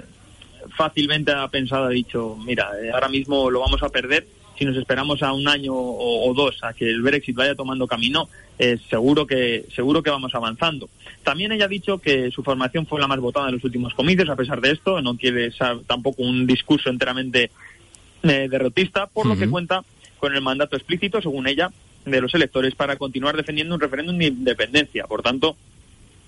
fácilmente 0.76 1.32
ha 1.32 1.48
pensado, 1.48 1.86
ha 1.86 1.90
dicho, 1.90 2.38
mira, 2.46 2.72
eh, 2.82 2.92
ahora 2.92 3.10
mismo 3.10 3.50
lo 3.50 3.60
vamos 3.60 3.82
a 3.84 3.90
perder. 3.90 4.28
Si 4.58 4.66
nos 4.66 4.76
esperamos 4.76 5.22
a 5.22 5.34
un 5.34 5.48
año 5.48 5.74
o, 5.76 6.34
dos 6.34 6.64
a 6.64 6.74
que 6.74 6.90
el 6.90 7.04
Brexit 7.04 7.36
vaya 7.36 7.54
tomando 7.54 7.86
camino, 7.86 8.28
eh, 8.58 8.80
seguro 8.90 9.28
que 9.28 9.66
seguro 9.76 10.02
que 10.02 10.10
vamos 10.10 10.34
avanzando. 10.34 10.90
También 11.24 11.52
ella 11.52 11.66
ha 11.66 11.68
dicho 11.68 12.00
que 12.00 12.32
su 12.32 12.42
formación 12.42 12.88
fue 12.88 13.00
la 13.00 13.06
más 13.06 13.20
votada 13.20 13.50
en 13.50 13.56
los 13.56 13.64
últimos 13.64 13.94
comicios. 13.94 14.30
A 14.30 14.36
pesar 14.36 14.60
de 14.60 14.72
esto, 14.72 15.00
no 15.00 15.16
quiere 15.16 15.52
ser 15.52 15.82
tampoco 15.86 16.24
un 16.24 16.48
discurso 16.48 16.90
enteramente 16.90 17.52
eh, 18.24 18.48
derrotista, 18.50 19.06
por 19.06 19.28
lo 19.28 19.38
que 19.38 19.48
cuenta 19.48 19.84
con 20.18 20.34
el 20.34 20.42
mandato 20.42 20.76
explícito, 20.76 21.22
según 21.22 21.48
ella, 21.48 21.72
de 22.06 22.22
los 22.22 22.34
electores 22.34 22.74
para 22.74 22.96
continuar 22.96 23.38
defendiendo 23.38 23.76
un 23.76 23.82
referéndum 23.82 24.18
de 24.18 24.26
independencia. 24.26 25.06
Por 25.06 25.22
tanto, 25.22 25.56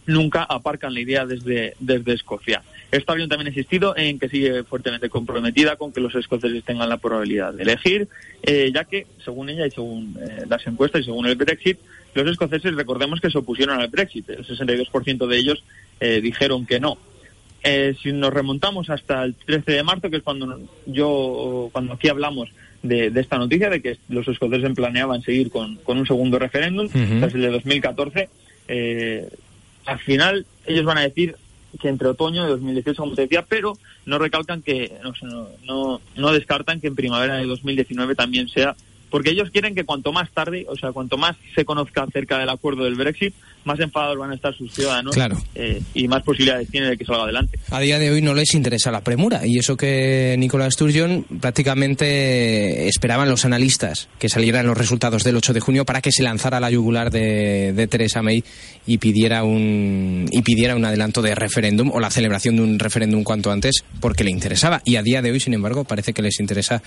nunca 0.05 0.43
aparcan 0.43 0.93
la 0.93 0.99
idea 0.99 1.25
desde, 1.25 1.75
desde 1.79 2.13
Escocia. 2.13 2.63
Esta 2.91 3.13
avión 3.13 3.29
también 3.29 3.47
ha 3.47 3.49
insistido 3.51 3.95
en 3.95 4.17
que 4.17 4.29
sigue 4.29 4.63
fuertemente 4.63 5.09
comprometida 5.09 5.75
con 5.75 5.91
que 5.91 6.01
los 6.01 6.15
escoceses 6.15 6.63
tengan 6.63 6.89
la 6.89 6.97
probabilidad 6.97 7.53
de 7.53 7.61
elegir, 7.61 8.07
eh, 8.41 8.71
ya 8.73 8.83
que, 8.85 9.05
según 9.23 9.49
ella 9.49 9.67
y 9.67 9.71
según 9.71 10.17
eh, 10.19 10.45
las 10.49 10.65
encuestas 10.65 11.01
y 11.01 11.03
según 11.05 11.27
el 11.27 11.35
Brexit, 11.35 11.77
los 12.15 12.27
escoceses 12.27 12.73
recordemos 12.73 13.21
que 13.21 13.29
se 13.29 13.37
opusieron 13.37 13.79
al 13.79 13.89
Brexit. 13.89 14.27
El 14.29 14.45
62% 14.45 15.27
de 15.27 15.37
ellos 15.37 15.63
eh, 15.99 16.19
dijeron 16.21 16.65
que 16.65 16.79
no. 16.79 16.97
si 18.01 18.11
nos 18.11 18.33
remontamos 18.33 18.89
hasta 18.89 19.23
el 19.23 19.35
13 19.35 19.71
de 19.71 19.83
marzo, 19.83 20.09
que 20.09 20.17
es 20.17 20.23
cuando 20.23 20.59
yo, 20.87 21.69
cuando 21.71 21.93
aquí 21.93 22.09
hablamos 22.09 22.49
de, 22.81 23.11
esta 23.15 23.37
noticia, 23.37 23.69
de 23.69 23.83
que 23.83 23.97
los 24.07 24.27
escoceses 24.27 24.73
planeaban 24.73 25.21
seguir 25.21 25.51
con, 25.51 25.77
un 25.85 26.07
segundo 26.07 26.39
referéndum, 26.39 26.89
tras 26.89 27.35
el 27.35 27.41
de 27.41 27.51
2014, 27.51 28.29
al 29.85 29.99
final 29.99 30.47
ellos 30.65 30.85
van 30.85 30.97
a 30.97 31.01
decir 31.01 31.35
que 31.79 31.89
entre 31.89 32.07
otoño 32.07 32.43
de 32.43 32.49
2018, 32.51 33.01
como 33.01 33.15
te 33.15 33.23
decía, 33.23 33.45
pero 33.47 33.77
no 34.05 34.17
recalcan 34.17 34.61
que, 34.61 34.97
no, 35.03 35.47
no, 35.65 36.01
no 36.15 36.31
descartan 36.31 36.81
que 36.81 36.87
en 36.87 36.95
primavera 36.95 37.35
de 37.35 37.45
2019 37.45 38.15
también 38.15 38.47
sea 38.49 38.75
porque 39.09 39.31
ellos 39.31 39.49
quieren 39.49 39.75
que 39.75 39.85
cuanto 39.85 40.11
más 40.11 40.29
tarde, 40.31 40.65
o 40.69 40.75
sea, 40.75 40.91
cuanto 40.91 41.17
más 41.17 41.35
se 41.55 41.65
conozca 41.65 42.03
acerca 42.03 42.37
del 42.37 42.49
acuerdo 42.49 42.83
del 42.83 42.95
Brexit, 42.95 43.33
más 43.63 43.79
enfadados 43.79 44.17
van 44.17 44.31
a 44.31 44.35
estar 44.35 44.55
sus 44.55 44.73
ciudadanos 44.73 45.13
claro. 45.13 45.37
Eh, 45.55 45.81
y 45.93 46.07
más 46.07 46.23
posibilidades 46.23 46.69
tiene 46.69 46.89
de 46.89 46.97
que 46.97 47.05
salga 47.05 47.23
adelante. 47.23 47.59
A 47.69 47.79
día 47.79 47.99
de 47.99 48.11
hoy 48.11 48.21
no 48.21 48.33
les 48.33 48.53
interesa 48.53 48.91
la 48.91 49.01
premura 49.01 49.45
y 49.45 49.57
eso 49.57 49.77
que 49.77 50.35
Nicolás 50.37 50.73
Sturgeon 50.73 51.25
prácticamente 51.39 52.87
esperaban 52.87 53.29
los 53.29 53.45
analistas 53.45 54.09
que 54.19 54.29
salieran 54.29 54.65
los 54.65 54.77
resultados 54.77 55.23
del 55.23 55.37
8 55.37 55.53
de 55.53 55.59
junio 55.59 55.85
para 55.85 56.01
que 56.01 56.11
se 56.11 56.23
lanzara 56.23 56.59
la 56.59 56.71
yugular 56.71 57.11
de, 57.11 57.73
de 57.73 57.87
Theresa 57.87 58.21
May 58.21 58.43
y 58.85 58.97
pidiera 58.97 59.43
un 59.43 60.27
y 60.31 60.41
pidiera 60.41 60.75
un 60.75 60.85
adelanto 60.85 61.21
de 61.21 61.35
referéndum 61.35 61.91
o 61.91 61.99
la 61.99 62.09
celebración 62.09 62.55
de 62.55 62.61
un 62.63 62.79
referéndum 62.79 63.23
cuanto 63.23 63.51
antes 63.51 63.83
porque 63.99 64.23
le 64.23 64.31
interesaba 64.31 64.81
y 64.85 64.95
a 64.95 65.03
día 65.03 65.21
de 65.21 65.31
hoy 65.31 65.39
sin 65.39 65.53
embargo 65.53 65.83
parece 65.83 66.13
que 66.13 66.21
les 66.21 66.39
interesa 66.39 66.81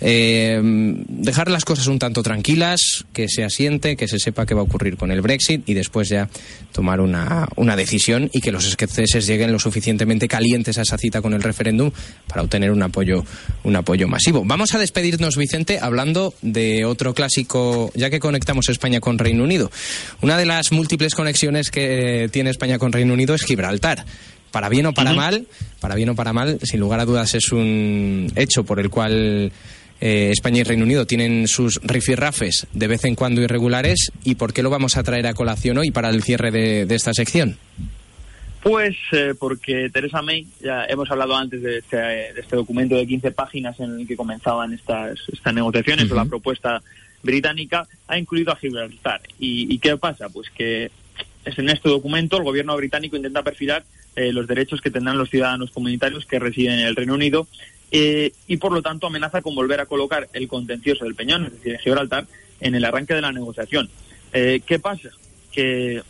eh, 0.00 0.60
dejar 1.08 1.50
las 1.50 1.64
cosas 1.64 1.86
un 1.86 1.98
tanto 1.98 2.22
tranquilas, 2.22 3.04
que 3.12 3.28
se 3.28 3.44
asiente, 3.44 3.96
que 3.96 4.08
se 4.08 4.18
sepa 4.18 4.46
qué 4.46 4.54
va 4.54 4.60
a 4.60 4.64
ocurrir 4.64 4.96
con 4.96 5.10
el 5.10 5.20
Brexit 5.20 5.68
y 5.68 5.74
después 5.84 6.08
ya 6.08 6.28
tomar 6.72 7.00
una, 7.00 7.46
una 7.56 7.76
decisión 7.76 8.30
y 8.32 8.40
que 8.40 8.50
los 8.50 8.66
escoceses 8.66 9.26
lleguen 9.26 9.52
lo 9.52 9.58
suficientemente 9.58 10.26
calientes 10.26 10.78
a 10.78 10.82
esa 10.82 10.98
cita 10.98 11.22
con 11.22 11.34
el 11.34 11.42
referéndum 11.42 11.90
para 12.26 12.42
obtener 12.42 12.70
un 12.70 12.82
apoyo, 12.82 13.24
un 13.62 13.76
apoyo 13.76 14.08
masivo. 14.08 14.42
Vamos 14.44 14.74
a 14.74 14.78
despedirnos, 14.78 15.36
Vicente, 15.36 15.78
hablando 15.80 16.34
de 16.42 16.84
otro 16.84 17.14
clásico, 17.14 17.92
ya 17.94 18.10
que 18.10 18.18
conectamos 18.18 18.68
España 18.68 19.00
con 19.00 19.18
Reino 19.18 19.44
Unido. 19.44 19.70
Una 20.22 20.36
de 20.36 20.46
las 20.46 20.72
múltiples 20.72 21.14
conexiones 21.14 21.70
que 21.70 22.28
tiene 22.32 22.50
España 22.50 22.78
con 22.78 22.92
Reino 22.92 23.14
Unido 23.14 23.34
es 23.34 23.44
Gibraltar 23.44 24.04
para 24.50 24.68
bien 24.68 24.86
o 24.86 24.94
para 24.94 25.12
mal, 25.12 25.48
para 25.80 25.96
bien 25.96 26.10
o 26.10 26.14
para 26.14 26.32
mal, 26.32 26.60
sin 26.62 26.78
lugar 26.78 27.00
a 27.00 27.04
dudas 27.04 27.34
es 27.34 27.50
un 27.50 28.30
hecho 28.36 28.62
por 28.64 28.78
el 28.78 28.88
cual 28.88 29.50
eh, 30.04 30.30
España 30.30 30.60
y 30.60 30.64
Reino 30.64 30.84
Unido 30.84 31.06
tienen 31.06 31.48
sus 31.48 31.80
rifirrafes 31.82 32.66
de 32.74 32.88
vez 32.88 33.06
en 33.06 33.14
cuando 33.14 33.40
irregulares 33.40 34.12
y 34.22 34.34
por 34.34 34.52
qué 34.52 34.62
lo 34.62 34.68
vamos 34.68 34.98
a 34.98 35.02
traer 35.02 35.26
a 35.26 35.32
colación 35.32 35.78
hoy 35.78 35.90
para 35.92 36.10
el 36.10 36.22
cierre 36.22 36.50
de, 36.50 36.94
esta 36.94 37.14
sección. 37.14 37.56
Pues 38.62 38.94
eh, 39.12 39.32
porque 39.38 39.88
Teresa 39.90 40.20
May, 40.20 40.46
ya 40.60 40.84
hemos 40.84 41.10
hablado 41.10 41.34
antes 41.34 41.62
de 41.62 41.78
este, 41.78 42.38
este, 42.38 42.54
documento 42.54 42.96
de 42.96 43.06
15 43.06 43.30
páginas 43.30 43.80
en 43.80 44.00
el 44.00 44.06
que 44.06 44.14
comenzaban 44.14 44.74
estas, 44.74 45.20
estas 45.32 45.54
negociaciones 45.54 46.10
o 46.10 46.14
la 46.14 46.26
propuesta 46.26 46.82
británica, 47.22 47.88
ha 48.06 48.18
incluido 48.18 48.52
a 48.52 48.56
Gibraltar. 48.56 49.22
¿Y, 49.38 49.78
qué 49.78 49.96
pasa? 49.96 50.28
Pues 50.28 50.50
que 50.50 50.90
en 51.46 51.70
este 51.70 51.88
documento 51.88 52.36
el 52.36 52.44
gobierno 52.44 52.76
británico 52.76 53.16
intenta 53.16 53.42
perfilar 53.42 53.84
eh, 54.16 54.34
los 54.34 54.46
derechos 54.46 54.82
que 54.82 54.90
tendrán 54.90 55.16
los 55.16 55.30
ciudadanos 55.30 55.70
comunitarios 55.70 56.26
que 56.26 56.38
residen 56.38 56.80
en 56.80 56.86
el 56.88 56.94
Reino 56.94 57.14
Unido 57.14 57.48
eh, 57.96 58.32
y 58.48 58.56
por 58.56 58.72
lo 58.72 58.82
tanto 58.82 59.06
amenaza 59.06 59.40
con 59.40 59.54
volver 59.54 59.78
a 59.78 59.86
colocar 59.86 60.28
el 60.32 60.48
contencioso 60.48 61.04
del 61.04 61.14
Peñón, 61.14 61.44
es 61.44 61.52
decir, 61.52 61.74
de 61.74 61.78
Gibraltar, 61.78 62.26
en 62.60 62.74
el 62.74 62.84
arranque 62.84 63.14
de 63.14 63.20
la 63.20 63.30
negociación. 63.30 63.88
Eh, 64.32 64.62
¿Qué 64.66 64.80
pasa? 64.80 65.10
Que 65.52 66.02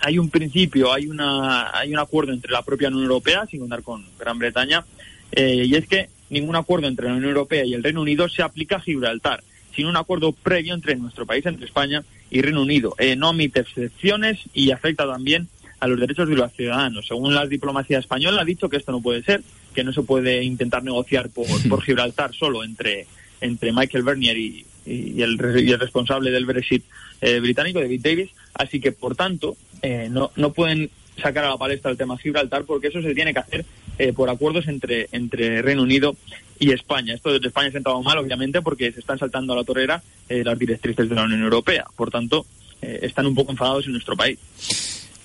hay 0.00 0.18
un 0.18 0.28
principio, 0.28 0.92
hay, 0.92 1.06
una, 1.06 1.74
hay 1.74 1.90
un 1.90 1.98
acuerdo 1.98 2.34
entre 2.34 2.52
la 2.52 2.60
propia 2.60 2.88
Unión 2.88 3.04
Europea, 3.04 3.46
sin 3.46 3.60
contar 3.60 3.82
con 3.82 4.04
Gran 4.18 4.38
Bretaña, 4.38 4.84
eh, 5.32 5.64
y 5.66 5.74
es 5.74 5.88
que 5.88 6.10
ningún 6.28 6.54
acuerdo 6.54 6.86
entre 6.86 7.06
la 7.06 7.14
Unión 7.14 7.30
Europea 7.30 7.64
y 7.64 7.72
el 7.72 7.82
Reino 7.82 8.02
Unido 8.02 8.28
se 8.28 8.42
aplica 8.42 8.76
a 8.76 8.80
Gibraltar, 8.80 9.42
sin 9.74 9.86
un 9.86 9.96
acuerdo 9.96 10.32
previo 10.32 10.74
entre 10.74 10.96
nuestro 10.96 11.24
país, 11.24 11.46
entre 11.46 11.64
España 11.64 12.04
y 12.30 12.42
Reino 12.42 12.60
Unido. 12.60 12.94
no 13.16 13.30
omite 13.30 13.60
excepciones 13.60 14.40
y 14.52 14.70
afecta 14.70 15.06
también 15.06 15.48
a 15.80 15.86
los 15.86 15.98
derechos 15.98 16.28
de 16.28 16.36
los 16.36 16.52
ciudadanos. 16.52 17.06
Según 17.06 17.34
la 17.34 17.46
diplomacia 17.46 17.98
española 17.98 18.42
ha 18.42 18.44
dicho 18.44 18.68
que 18.68 18.76
esto 18.76 18.92
no 18.92 19.00
puede 19.00 19.22
ser, 19.22 19.42
que 19.74 19.84
no 19.84 19.92
se 19.92 20.02
puede 20.02 20.42
intentar 20.42 20.82
negociar 20.82 21.30
por, 21.30 21.46
por 21.68 21.82
Gibraltar 21.82 22.34
solo 22.34 22.64
entre, 22.64 23.06
entre 23.40 23.72
Michael 23.72 24.04
Bernier 24.04 24.38
y, 24.38 24.64
y, 24.86 25.22
el, 25.22 25.38
responsable 25.38 26.30
del 26.30 26.46
Brexit 26.46 26.84
eh, 27.20 27.40
británico, 27.40 27.80
David 27.80 28.00
Davis. 28.02 28.30
Así 28.54 28.80
que, 28.80 28.92
por 28.92 29.16
tanto, 29.16 29.56
eh, 29.82 30.08
no, 30.10 30.30
no 30.36 30.52
pueden 30.52 30.90
sacar 31.22 31.44
a 31.44 31.50
la 31.50 31.56
palestra 31.56 31.90
el 31.90 31.96
tema 31.96 32.18
Gibraltar 32.18 32.64
porque 32.64 32.88
eso 32.88 33.00
se 33.00 33.14
tiene 33.14 33.32
que 33.32 33.38
hacer 33.38 33.64
eh, 33.98 34.12
por 34.12 34.28
acuerdos 34.28 34.66
entre, 34.66 35.08
entre 35.12 35.62
Reino 35.62 35.82
Unido 35.82 36.16
y 36.58 36.72
España. 36.72 37.14
Esto 37.14 37.32
desde 37.32 37.48
España 37.48 37.66
se 37.66 37.76
ha 37.76 37.80
sentado 37.80 38.02
mal, 38.02 38.18
obviamente, 38.18 38.62
porque 38.62 38.92
se 38.92 39.00
están 39.00 39.18
saltando 39.18 39.52
a 39.52 39.56
la 39.56 39.64
torrera 39.64 40.02
las 40.28 40.58
directrices 40.58 41.08
de 41.08 41.14
la 41.14 41.24
Unión 41.24 41.42
Europea. 41.42 41.84
Por 41.96 42.10
tanto, 42.10 42.46
están 42.80 43.26
un 43.26 43.34
poco 43.34 43.52
enfadados 43.52 43.86
en 43.86 43.92
nuestro 43.92 44.16
país. 44.16 44.38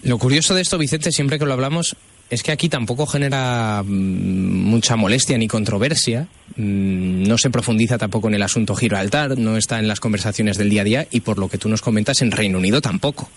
Lo 0.04 0.18
curioso 0.18 0.56
de 0.56 0.62
esto, 0.62 0.78
Vicente, 0.78 1.12
siempre 1.12 1.40
que 1.40 1.46
lo 1.46 1.54
hablamos, 1.54 1.96
es 2.30 2.44
que 2.44 2.52
aquí 2.52 2.70
tampoco 2.70 3.06
genera 3.08 3.84
mm, 3.84 3.90
mucha 3.90 4.96
molestia 4.96 5.38
ni 5.38 5.48
controversia, 5.48 6.28
mm, 6.56 7.24
no 7.24 7.38
se 7.38 7.50
profundiza 7.50 7.98
tampoco 7.98 8.28
en 8.28 8.36
el 8.36 8.44
asunto 8.44 8.76
Gibraltar, 8.76 9.38
no 9.38 9.58
está 9.58 9.80
en 9.80 9.88
las 9.88 10.00
conversaciones 10.00 10.58
del 10.58 10.70
día 10.70 10.82
a 10.82 10.86
día 10.86 11.08
y 11.10 11.22
por 11.22 11.40
lo 11.40 11.50
que 11.50 11.58
tú 11.58 11.70
nos 11.70 11.82
comentas 11.82 12.22
en 12.22 12.32
Reino 12.32 12.58
Unido 12.58 12.82
tampoco. 12.82 13.30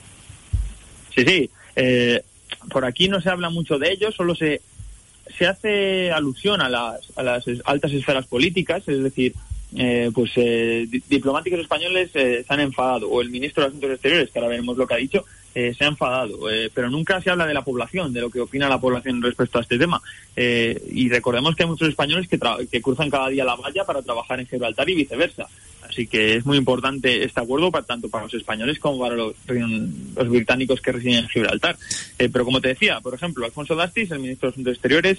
Sí, 1.14 1.24
sí, 1.26 1.50
eh, 1.76 2.22
por 2.70 2.84
aquí 2.84 3.08
no 3.08 3.20
se 3.20 3.30
habla 3.30 3.50
mucho 3.50 3.78
de 3.78 3.92
ello, 3.92 4.12
solo 4.12 4.34
se, 4.34 4.60
se 5.38 5.46
hace 5.46 6.10
alusión 6.10 6.60
a 6.60 6.68
las, 6.68 7.00
a 7.16 7.22
las 7.22 7.44
altas 7.64 7.92
esferas 7.92 8.26
políticas, 8.26 8.86
es 8.88 9.02
decir, 9.02 9.34
eh, 9.74 10.10
pues 10.14 10.32
eh, 10.36 10.86
diplomáticos 11.08 11.60
españoles 11.60 12.10
se 12.12 12.44
han 12.48 12.60
enfadado, 12.60 13.08
o 13.08 13.22
el 13.22 13.30
ministro 13.30 13.62
de 13.62 13.68
Asuntos 13.68 13.90
Exteriores, 13.90 14.30
que 14.30 14.38
ahora 14.38 14.50
veremos 14.50 14.76
lo 14.76 14.86
que 14.86 14.94
ha 14.94 14.98
dicho, 14.98 15.24
eh, 15.54 15.74
se 15.76 15.84
ha 15.84 15.88
enfadado, 15.88 16.50
eh, 16.50 16.70
pero 16.72 16.88
nunca 16.88 17.20
se 17.20 17.30
habla 17.30 17.46
de 17.46 17.52
la 17.52 17.62
población, 17.62 18.12
de 18.12 18.22
lo 18.22 18.30
que 18.30 18.40
opina 18.40 18.70
la 18.70 18.80
población 18.80 19.20
respecto 19.20 19.58
a 19.58 19.62
este 19.62 19.78
tema. 19.78 20.00
Eh, 20.34 20.82
y 20.90 21.10
recordemos 21.10 21.54
que 21.54 21.64
hay 21.64 21.68
muchos 21.68 21.90
españoles 21.90 22.26
que, 22.26 22.38
que 22.70 22.80
cruzan 22.80 23.10
cada 23.10 23.28
día 23.28 23.44
la 23.44 23.56
valla 23.56 23.84
para 23.84 24.00
trabajar 24.00 24.40
en 24.40 24.46
Gibraltar 24.46 24.88
y 24.88 24.94
viceversa. 24.94 25.46
Así 25.82 26.06
que 26.06 26.36
es 26.36 26.46
muy 26.46 26.56
importante 26.56 27.22
este 27.22 27.40
acuerdo 27.40 27.70
para, 27.70 27.84
tanto 27.84 28.08
para 28.08 28.24
los 28.24 28.32
españoles 28.32 28.78
como 28.78 28.98
para 29.00 29.14
los, 29.14 29.34
británicos 30.26 30.80
que 30.80 30.92
residen 30.92 31.24
en 31.24 31.28
Gibraltar. 31.28 31.76
pero 32.16 32.46
como 32.46 32.62
te 32.62 32.68
decía, 32.68 33.00
por 33.00 33.12
ejemplo, 33.12 33.44
Alfonso 33.44 33.74
Dastis, 33.74 34.10
el 34.10 34.20
ministro 34.20 34.48
de 34.48 34.52
Asuntos 34.52 34.72
Exteriores, 34.72 35.18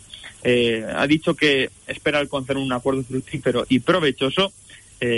ha 0.95 1.05
dicho 1.05 1.35
que 1.35 1.69
espera 1.85 2.17
alcanzar 2.17 2.57
un 2.57 2.71
acuerdo 2.73 3.03
fructífero 3.03 3.67
y 3.69 3.81
provechoso 3.81 4.51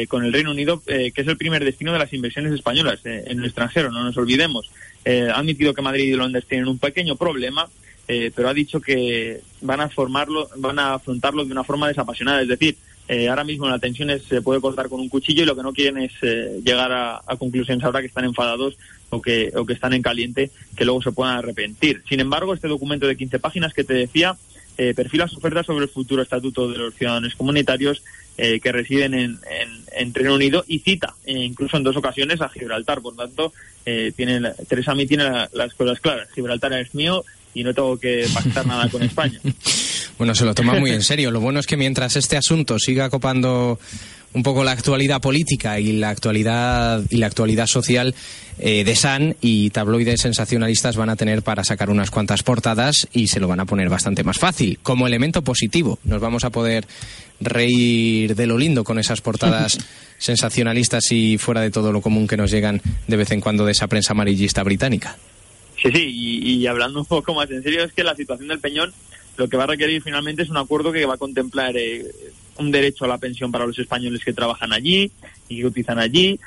con 0.08 0.26
el 0.26 0.34
Reino 0.34 0.52
Unido, 0.52 0.82
que 0.84 1.13
es 1.15 1.28
el 1.28 1.38
primer 1.38 1.63
destino 1.63 1.93
de 1.93 2.00
las 2.00 2.12
inversiones 2.12 2.54
españolas 2.54 3.00
en 3.06 3.39
el 3.39 3.45
extranjero, 3.45 3.91
no 3.91 4.04
nos 4.04 4.17
olvidemos. 4.17 4.69
Eh, 5.06 5.30
ha 5.32 5.38
admitido 5.38 5.74
que 5.74 5.84
Madrid 5.84 6.06
y 6.06 6.15
Londres 6.15 6.45
tienen 6.50 6.67
un 6.67 6.80
pequeño 6.80 7.15
problema, 7.15 7.69
eh, 8.08 8.32
pero 8.36 8.50
ha 8.50 8.54
dicho 8.54 8.82
que 8.82 9.39
van 9.62 9.80
a 9.80 9.89
formarlo, 9.89 10.50
van 10.58 10.80
a 10.80 10.95
afrontarlo 10.95 11.45
de 11.45 11.52
una 11.52 11.63
forma 11.63 11.88
desapasionada. 11.88 12.41
Es 12.41 12.48
decir, 12.48 12.76
eh, 13.08 13.30
ahora 13.30 13.43
mismo 13.43 13.69
la 13.69 13.78
tensión 13.78 14.10
se 14.19 14.41
puede 14.41 14.60
cortar 14.60 14.89
con 14.89 15.00
un 15.00 15.10
cuchillo 15.10 15.43
y 15.43 15.45
lo 15.45 15.56
que 15.56 15.62
no 15.62 15.74
quieren 15.74 16.00
es 16.00 16.13
llegar 16.63 16.91
a, 16.91 17.21
conclusiones 17.38 17.84
ahora 17.84 18.02
que 18.02 18.08
están 18.08 18.26
enfadados 18.26 18.78
o 19.12 19.21
que, 19.21 19.52
o 19.56 19.63
que 19.63 19.74
están 19.74 19.93
en 19.93 20.02
caliente, 20.02 20.50
que 20.76 20.86
luego 20.86 21.04
se 21.04 21.12
puedan 21.12 21.38
arrepentir. 21.38 22.02
Sin 22.10 22.19
embargo, 22.19 22.56
este 22.56 22.67
documento 22.67 23.06
de 23.06 23.15
15 23.15 23.38
páginas 23.38 23.76
que 23.76 23.84
te 23.84 23.93
decía 23.93 24.36
perfila 24.76 25.28
su 25.28 25.38
oferta 25.38 25.64
sobre 25.64 25.86
el 25.86 25.90
futuro 25.90 26.22
estatuto 26.22 26.70
de 26.70 26.78
los 26.78 26.94
ciudadanos 26.94 27.36
comunitarios 27.36 28.02
eh, 28.38 28.60
que 28.60 28.74
residen 28.74 29.14
en, 29.14 29.40
en, 29.94 30.14
Reino 30.14 30.36
Unido 30.36 30.66
y 30.68 30.80
cita 30.80 31.16
eh, 31.26 31.32
incluso 31.32 31.78
en 31.78 31.84
dos 31.84 31.96
ocasiones 31.96 32.42
a 32.42 32.50
Gibraltar. 32.50 33.02
Por 33.02 33.16
tanto, 33.16 33.54
eh, 33.86 34.12
tiene, 34.14 34.42
Teresa 34.68 34.94
May 34.94 35.08
tiene 35.08 35.48
las 35.54 35.74
cosas 35.74 36.02
claras. 36.02 36.28
Gibraltar 36.36 36.74
es 36.74 36.94
mío 36.94 37.24
y 37.54 37.64
no 37.64 37.74
tengo 37.74 37.98
que 37.98 38.28
pactar 38.34 38.68
nada 38.68 38.90
con 38.90 39.02
España. 39.04 39.40
Bueno, 40.18 40.34
se 40.34 40.46
lo 40.46 40.56
toma 40.56 40.76
muy 40.76 40.92
en 40.92 41.02
serio. 41.02 41.30
Lo 41.30 41.42
bueno 41.42 41.60
es 41.60 41.68
que 41.68 41.76
mientras 41.76 42.16
este 42.16 42.38
asunto 42.38 42.80
siga 42.80 43.10
copando 43.10 43.78
un 44.36 44.43
poco 44.43 44.65
la 44.65 44.71
actualidad 44.71 45.21
política 45.21 45.80
y 45.80 45.93
la 45.93 46.10
actualidad 46.10 47.02
y 47.10 47.17
la 47.17 47.28
actualidad 47.28 47.67
social 47.67 48.13
eh, 48.60 48.84
de 48.84 48.95
San 48.95 49.38
y 49.39 49.69
tabloides 49.69 50.21
sensacionalistas 50.21 50.98
van 50.98 51.10
a 51.10 51.15
tener 51.15 51.41
para 51.41 51.63
sacar 51.63 51.89
unas 51.89 52.12
cuantas 52.12 52.43
portadas 52.43 53.08
y 53.13 53.28
se 53.28 53.39
lo 53.39 53.48
van 53.48 53.62
a 53.62 53.65
poner 53.65 53.88
bastante 53.88 54.26
más 54.26 54.38
fácil. 54.38 54.78
Como 54.84 55.08
elemento 55.08 55.41
positivo, 55.41 56.00
nos 56.04 56.19
vamos 56.19 56.43
a 56.43 56.50
poder 56.50 56.86
reír 57.39 58.36
de 58.36 58.45
lo 58.45 58.58
lindo 58.58 58.84
con 58.84 59.00
esas 59.00 59.21
portadas 59.21 59.80
sensacionalistas 60.17 61.12
y 61.12 61.38
fuera 61.38 61.62
de 61.62 61.71
todo 61.71 61.93
lo 61.93 62.02
común 62.02 62.28
que 62.28 62.38
nos 62.38 62.52
llegan 62.52 62.82
de 63.08 63.15
vez 63.15 63.32
en 63.32 63.39
cuando 63.39 63.65
de 63.65 63.71
esa 63.71 63.88
prensa 63.88 64.12
amarillista 64.12 64.63
británica. 64.63 65.17
Sí, 65.82 65.89
sí, 65.93 66.04
y, 66.04 66.67
hablando 66.67 67.00
un 67.00 67.06
poco 67.06 67.34
más 67.34 67.50
en 67.52 67.63
serio, 67.63 67.84
es 67.84 67.93
que 67.93 68.04
la 68.04 68.15
situación 68.15 68.50
del 68.50 68.60
Peñón 68.60 68.91
lo 69.38 69.48
que 69.48 69.58
va 69.58 69.63
a 69.63 69.67
requerir 69.67 70.02
finalmente 70.02 70.43
es 70.43 70.50
un 70.50 70.58
acuerdo 70.58 70.91
que 70.91 71.06
va 71.06 71.15
a 71.15 71.17
contemplar 71.17 71.76
eh, 71.78 72.06
un 72.58 72.72
derecho 72.72 73.06
a 73.06 73.08
la 73.08 73.18
pensión 73.18 73.52
para 73.52 73.65
los 73.65 73.78
españoles 73.78 74.24
que 74.24 74.34
trabajan 74.34 74.72
allí 74.72 75.12
y 75.50 75.60
que 75.60 75.65
utilizan 75.65 76.00
allí, 76.00 76.39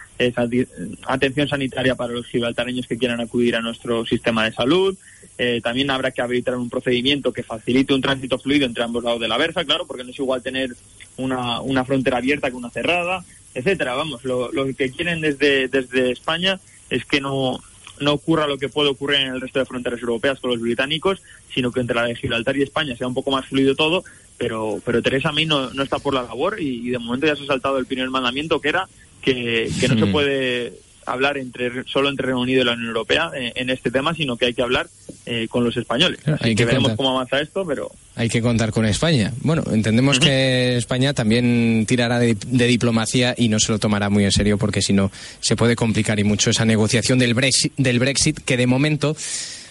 atención 1.07 1.49
sanitaria 1.49 1.95
para 1.95 2.15
los 2.15 2.27
gibraltareños 2.27 2.87
que 2.87 2.97
quieran 2.97 3.21
acudir 3.21 3.57
a 3.57 3.61
nuestro 3.61 4.05
sistema 4.07 4.45
de 4.45 4.53
salud. 4.53 4.97
Eh, 5.37 5.61
también 5.63 5.91
habrá 5.91 6.11
que 6.11 6.23
habilitar 6.23 6.57
un 6.57 6.71
procedimiento 6.71 7.33
que 7.33 7.43
facilite 7.43 7.95
un 7.95 8.01
tránsito 8.01 8.39
fluido 8.39 8.67
entre 8.67 8.83
ambos 8.83 9.05
lados 9.05 9.21
de 9.21 9.29
la 9.29 9.37
verja, 9.37 9.65
claro, 9.65 9.87
porque 9.87 10.05
no 10.05 10.11
es 10.11 10.19
igual 10.19 10.43
tener 10.43 10.71
una, 11.17 11.61
una 11.61 11.85
frontera 11.85 12.17
abierta 12.17 12.51
que 12.51 12.57
una 12.57 12.71
cerrada, 12.71 13.25
etcétera. 13.55 13.95
Vamos, 13.95 14.25
lo, 14.25 14.51
lo 14.51 14.67
que 14.75 14.91
quieren 14.91 15.21
desde, 15.21 15.69
desde 15.69 16.11
España 16.11 16.59
es 16.91 17.05
que 17.05 17.21
no, 17.21 17.61
no 18.01 18.13
ocurra 18.13 18.47
lo 18.47 18.59
que 18.59 18.69
puede 18.69 18.91
ocurrir 18.91 19.21
en 19.21 19.35
el 19.35 19.41
resto 19.41 19.59
de 19.59 19.67
fronteras 19.67 20.01
europeas 20.01 20.41
con 20.41 20.51
los 20.51 20.61
británicos, 20.61 21.21
sino 21.53 21.71
que 21.71 21.81
entre 21.81 21.97
la 21.97 22.05
de 22.05 22.17
Gibraltar 22.17 22.57
y 22.57 22.63
España 22.63 22.97
sea 22.97 23.07
un 23.07 23.15
poco 23.15 23.31
más 23.31 23.47
fluido 23.47 23.75
todo, 23.75 24.05
pero, 24.39 24.81
pero 24.85 25.03
Teresa 25.03 25.33
May 25.33 25.45
no, 25.45 25.71
no 25.71 25.83
está 25.83 25.99
por 25.99 26.15
la 26.15 26.23
labor 26.23 26.61
y, 26.61 26.91
de 26.91 26.99
momento 26.99 27.27
ya 27.27 27.37
se 27.37 27.43
ha 27.43 27.47
saltado 27.47 27.79
el 27.79 27.87
primer 27.87 28.09
mandamiento 28.09 28.61
que 28.61 28.69
era 28.69 28.89
que, 29.21 29.71
que 29.81 29.89
no 29.89 29.99
se 29.99 30.07
puede 30.11 30.73
hablar 31.09 31.39
entre 31.39 31.85
solo 31.85 32.09
entre 32.09 32.27
Reino 32.27 32.41
Unido 32.41 32.63
y 32.63 32.65
la 32.65 32.73
Unión 32.73 32.89
Europea 32.89 33.31
eh, 33.35 33.53
en, 33.57 33.71
este 33.71 33.91
tema, 33.91 34.15
sino 34.15 34.37
que 34.37 34.47
hay 34.47 34.55
que 34.55 34.63
hablar 34.63 34.89
eh, 35.27 35.49
con 35.49 35.65
los 35.65 35.77
españoles. 35.77 36.21
hay 36.41 36.55
que, 36.55 36.65
veremos 36.65 36.93
cómo 36.97 37.11
avanza 37.11 37.41
esto, 37.41 37.67
pero... 37.67 37.91
Hay 38.15 38.29
que 38.29 38.43
contar 38.43 38.73
con 38.73 38.85
España. 38.85 39.33
Bueno, 39.43 39.63
entendemos 39.71 40.19
que 40.19 40.77
España 40.77 41.15
también 41.15 41.85
tirará 41.87 42.19
de, 42.19 42.35
diplomacia 42.35 43.35
y 43.37 43.49
no 43.49 43.59
se 43.59 43.73
lo 43.73 43.79
tomará 43.79 44.11
muy 44.11 44.25
en 44.25 44.33
serio 44.33 44.59
porque 44.59 44.83
si 44.83 44.93
no 44.93 45.11
se 45.41 45.57
puede 45.57 45.77
complicar 45.77 46.19
y 46.19 46.25
mucho 46.25 46.51
esa 46.51 46.65
negociación 46.65 47.19
del 47.19 47.35
Brexit, 47.35 47.73
del 47.77 47.99
Brexit 47.99 48.39
que 48.41 48.57
de 48.57 48.67
momento 48.67 49.17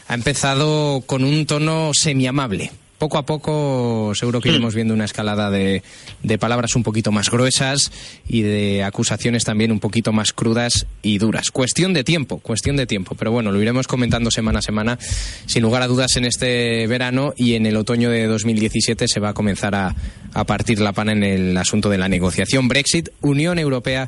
ha 0.08 0.14
empezado 0.14 1.04
con 1.06 1.24
un 1.24 1.46
tono 1.46 1.92
semi-amable 1.94 2.72
poco 2.98 3.18
a 3.18 3.26
poco 3.26 4.14
seguro 4.16 4.42
que 4.42 4.50
hmm. 4.50 4.54
iremos 4.54 4.76
viendo 4.76 4.94
una 4.94 5.06
escalada 5.06 5.50
de, 5.50 5.84
de, 6.24 6.38
palabras 6.38 6.76
un 6.76 6.84
poquito 6.84 7.12
más 7.12 7.30
gruesas 7.30 7.92
y 8.28 8.42
de 8.42 8.84
acusaciones 8.84 9.44
también 9.44 9.72
un 9.72 9.80
poquito 9.80 10.12
más 10.14 10.34
crudas 10.34 10.88
y 11.02 11.18
duras. 11.18 11.52
Cuestión 11.52 11.94
de 11.94 12.04
tiempo, 12.04 12.40
cuestión 12.40 12.76
de 12.76 12.88
tiempo. 12.88 13.16
Pero 13.16 13.32
bueno, 13.32 13.52
lo 13.52 13.62
iremos 13.62 13.88
comentando 13.88 14.32
semana 14.32 14.60
a 14.60 14.62
semana. 14.62 15.00
Sin 15.46 15.62
lugar 15.62 15.82
a 15.82 15.88
dudas, 15.88 16.16
en 16.16 16.26
este 16.26 16.88
verano 16.88 17.34
y 17.36 17.54
en 17.54 17.66
el 17.66 17.78
otoño 17.78 18.10
de 18.10 18.26
2017 18.26 19.08
se 19.08 19.20
va 19.20 19.30
a 19.30 19.34
comenzar 19.34 19.76
a, 19.76 19.96
a 20.34 20.44
partir 20.46 20.80
la 20.80 20.94
pana 20.94 21.12
en 21.12 21.24
el 21.24 21.58
asunto 21.58 21.90
de 21.90 21.98
la 21.98 22.10
negociación 22.10 22.68
Brexit, 22.68 23.10
Unión 23.22 23.60
Europea. 23.60 24.08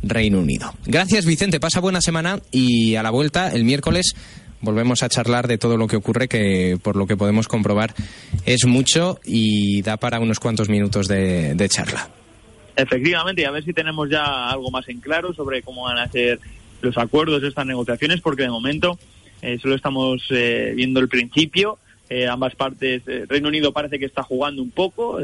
Reino 0.00 0.38
Unido. 0.38 0.72
Gracias 0.86 1.26
Vicente, 1.26 1.58
pasa 1.58 1.80
buena 1.80 2.00
semana 2.00 2.40
y 2.52 2.94
a 2.94 3.02
la 3.02 3.10
vuelta 3.10 3.52
el 3.52 3.64
miércoles 3.64 4.14
volvemos 4.60 5.02
a 5.02 5.08
charlar 5.08 5.46
de 5.46 5.58
todo 5.58 5.76
lo 5.76 5.86
que 5.86 5.96
ocurre, 5.96 6.28
que 6.28 6.78
por 6.82 6.96
lo 6.96 7.06
que 7.06 7.16
podemos 7.16 7.48
comprobar 7.48 7.94
es 8.44 8.66
mucho 8.66 9.18
y 9.24 9.82
da 9.82 9.96
para 9.96 10.20
unos 10.20 10.40
cuantos 10.40 10.68
minutos 10.68 11.08
de, 11.08 11.68
charla. 11.68 12.08
Efectivamente, 12.76 13.42
y 13.42 13.44
a 13.44 13.50
ver 13.50 13.64
si 13.64 13.72
tenemos 13.72 14.08
ya 14.08 14.48
algo 14.48 14.70
más 14.70 14.88
en 14.88 15.00
claro 15.00 15.32
sobre 15.34 15.62
cómo 15.62 15.84
van 15.84 15.98
a 15.98 16.08
ser 16.08 16.38
los 16.80 16.96
acuerdos 16.96 17.42
de 17.42 17.48
estas 17.48 17.66
negociaciones, 17.66 18.20
porque 18.20 18.42
de 18.42 18.50
momento 18.50 18.98
eh, 19.42 19.58
solo 19.60 19.74
estamos 19.74 20.22
eh, 20.30 20.72
viendo 20.76 21.00
el 21.00 21.08
principio. 21.08 21.78
Eh, 22.10 22.26
ambas 22.26 22.54
partes, 22.54 23.02
Reino 23.28 23.48
Unido 23.48 23.72
parece 23.72 23.98
que 23.98 24.06
está 24.06 24.22
jugando 24.22 24.62
un 24.62 24.70
poco, 24.70 25.20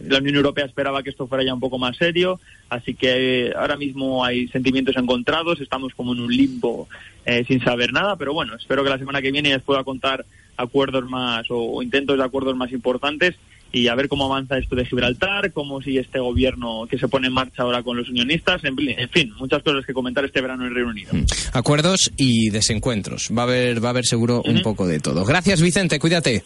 la 0.00 0.18
Unión 0.18 0.36
Europea 0.36 0.64
esperaba 0.64 1.02
que 1.02 1.10
esto 1.10 1.26
fuera 1.26 1.44
ya 1.44 1.54
un 1.54 1.60
poco 1.60 1.78
más 1.78 1.96
serio, 1.96 2.40
así 2.68 2.94
que 2.94 3.52
ahora 3.56 3.76
mismo 3.76 4.24
hay 4.24 4.48
sentimientos 4.48 4.96
encontrados, 4.96 5.60
estamos 5.60 5.94
como 5.94 6.12
en 6.12 6.20
un 6.20 6.32
limbo 6.34 6.88
eh, 7.24 7.44
sin 7.46 7.62
saber 7.62 7.92
nada, 7.92 8.16
pero 8.16 8.34
bueno, 8.34 8.54
espero 8.56 8.84
que 8.84 8.90
la 8.90 8.98
semana 8.98 9.22
que 9.22 9.32
viene 9.32 9.50
ya 9.50 9.58
pueda 9.58 9.84
contar 9.84 10.24
acuerdos 10.56 11.08
más 11.08 11.46
o, 11.48 11.82
intentos 11.82 12.16
de 12.18 12.24
acuerdos 12.24 12.56
más 12.56 12.72
importantes 12.72 13.36
y 13.74 13.88
a 13.88 13.94
ver 13.94 14.08
cómo 14.08 14.26
avanza 14.26 14.56
esto 14.56 14.76
de 14.76 14.86
Gibraltar, 14.86 15.52
cómo 15.52 15.82
sigue 15.82 16.00
este 16.00 16.20
gobierno 16.20 16.86
que 16.88 16.96
se 16.96 17.08
pone 17.08 17.26
en 17.26 17.32
marcha 17.32 17.64
ahora 17.64 17.82
con 17.82 17.96
los 17.96 18.08
unionistas, 18.08 18.62
en, 18.64 18.76
fin, 19.10 19.32
muchas 19.38 19.62
cosas 19.62 19.84
que 19.84 19.92
comentar 19.92 20.24
este 20.24 20.40
verano 20.40 20.66
en 20.66 20.74
Reino 20.74 20.90
Unido. 20.90 21.12
Mm. 21.12 21.24
Acuerdos 21.52 22.12
y 22.16 22.50
desencuentros, 22.50 23.30
va 23.36 23.42
a 23.42 23.46
haber, 23.46 23.82
va 23.82 23.88
a 23.88 23.90
haber 23.90 24.06
seguro 24.06 24.42
un 24.44 24.62
poco 24.62 24.86
de 24.86 25.00
todo. 25.00 25.24
Gracias 25.24 25.60
Vicente, 25.60 25.98
cuídate. 25.98 26.44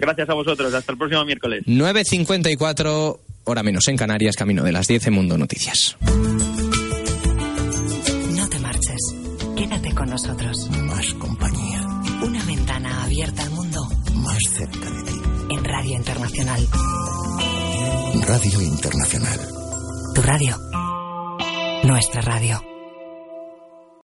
Gracias 0.00 0.28
a 0.28 0.34
vosotros, 0.34 0.74
hasta 0.74 0.92
el 0.92 0.98
próximo 0.98 1.24
miércoles. 1.24 1.62
9.54, 1.66 3.18
hora 3.44 3.62
menos 3.62 3.86
en 3.88 3.96
Canarias, 3.96 4.36
camino 4.36 4.62
de 4.64 4.72
las 4.72 4.86
10 4.86 5.08
en 5.08 5.14
Mundo 5.14 5.38
Noticias. 5.38 5.96
Radio 15.88 15.96
Internacional. 15.96 16.68
Radio 18.26 18.60
Internacional. 18.60 19.40
Tu 20.14 20.20
radio. 20.20 20.56
Nuestra 21.82 22.20
radio. 22.20 22.77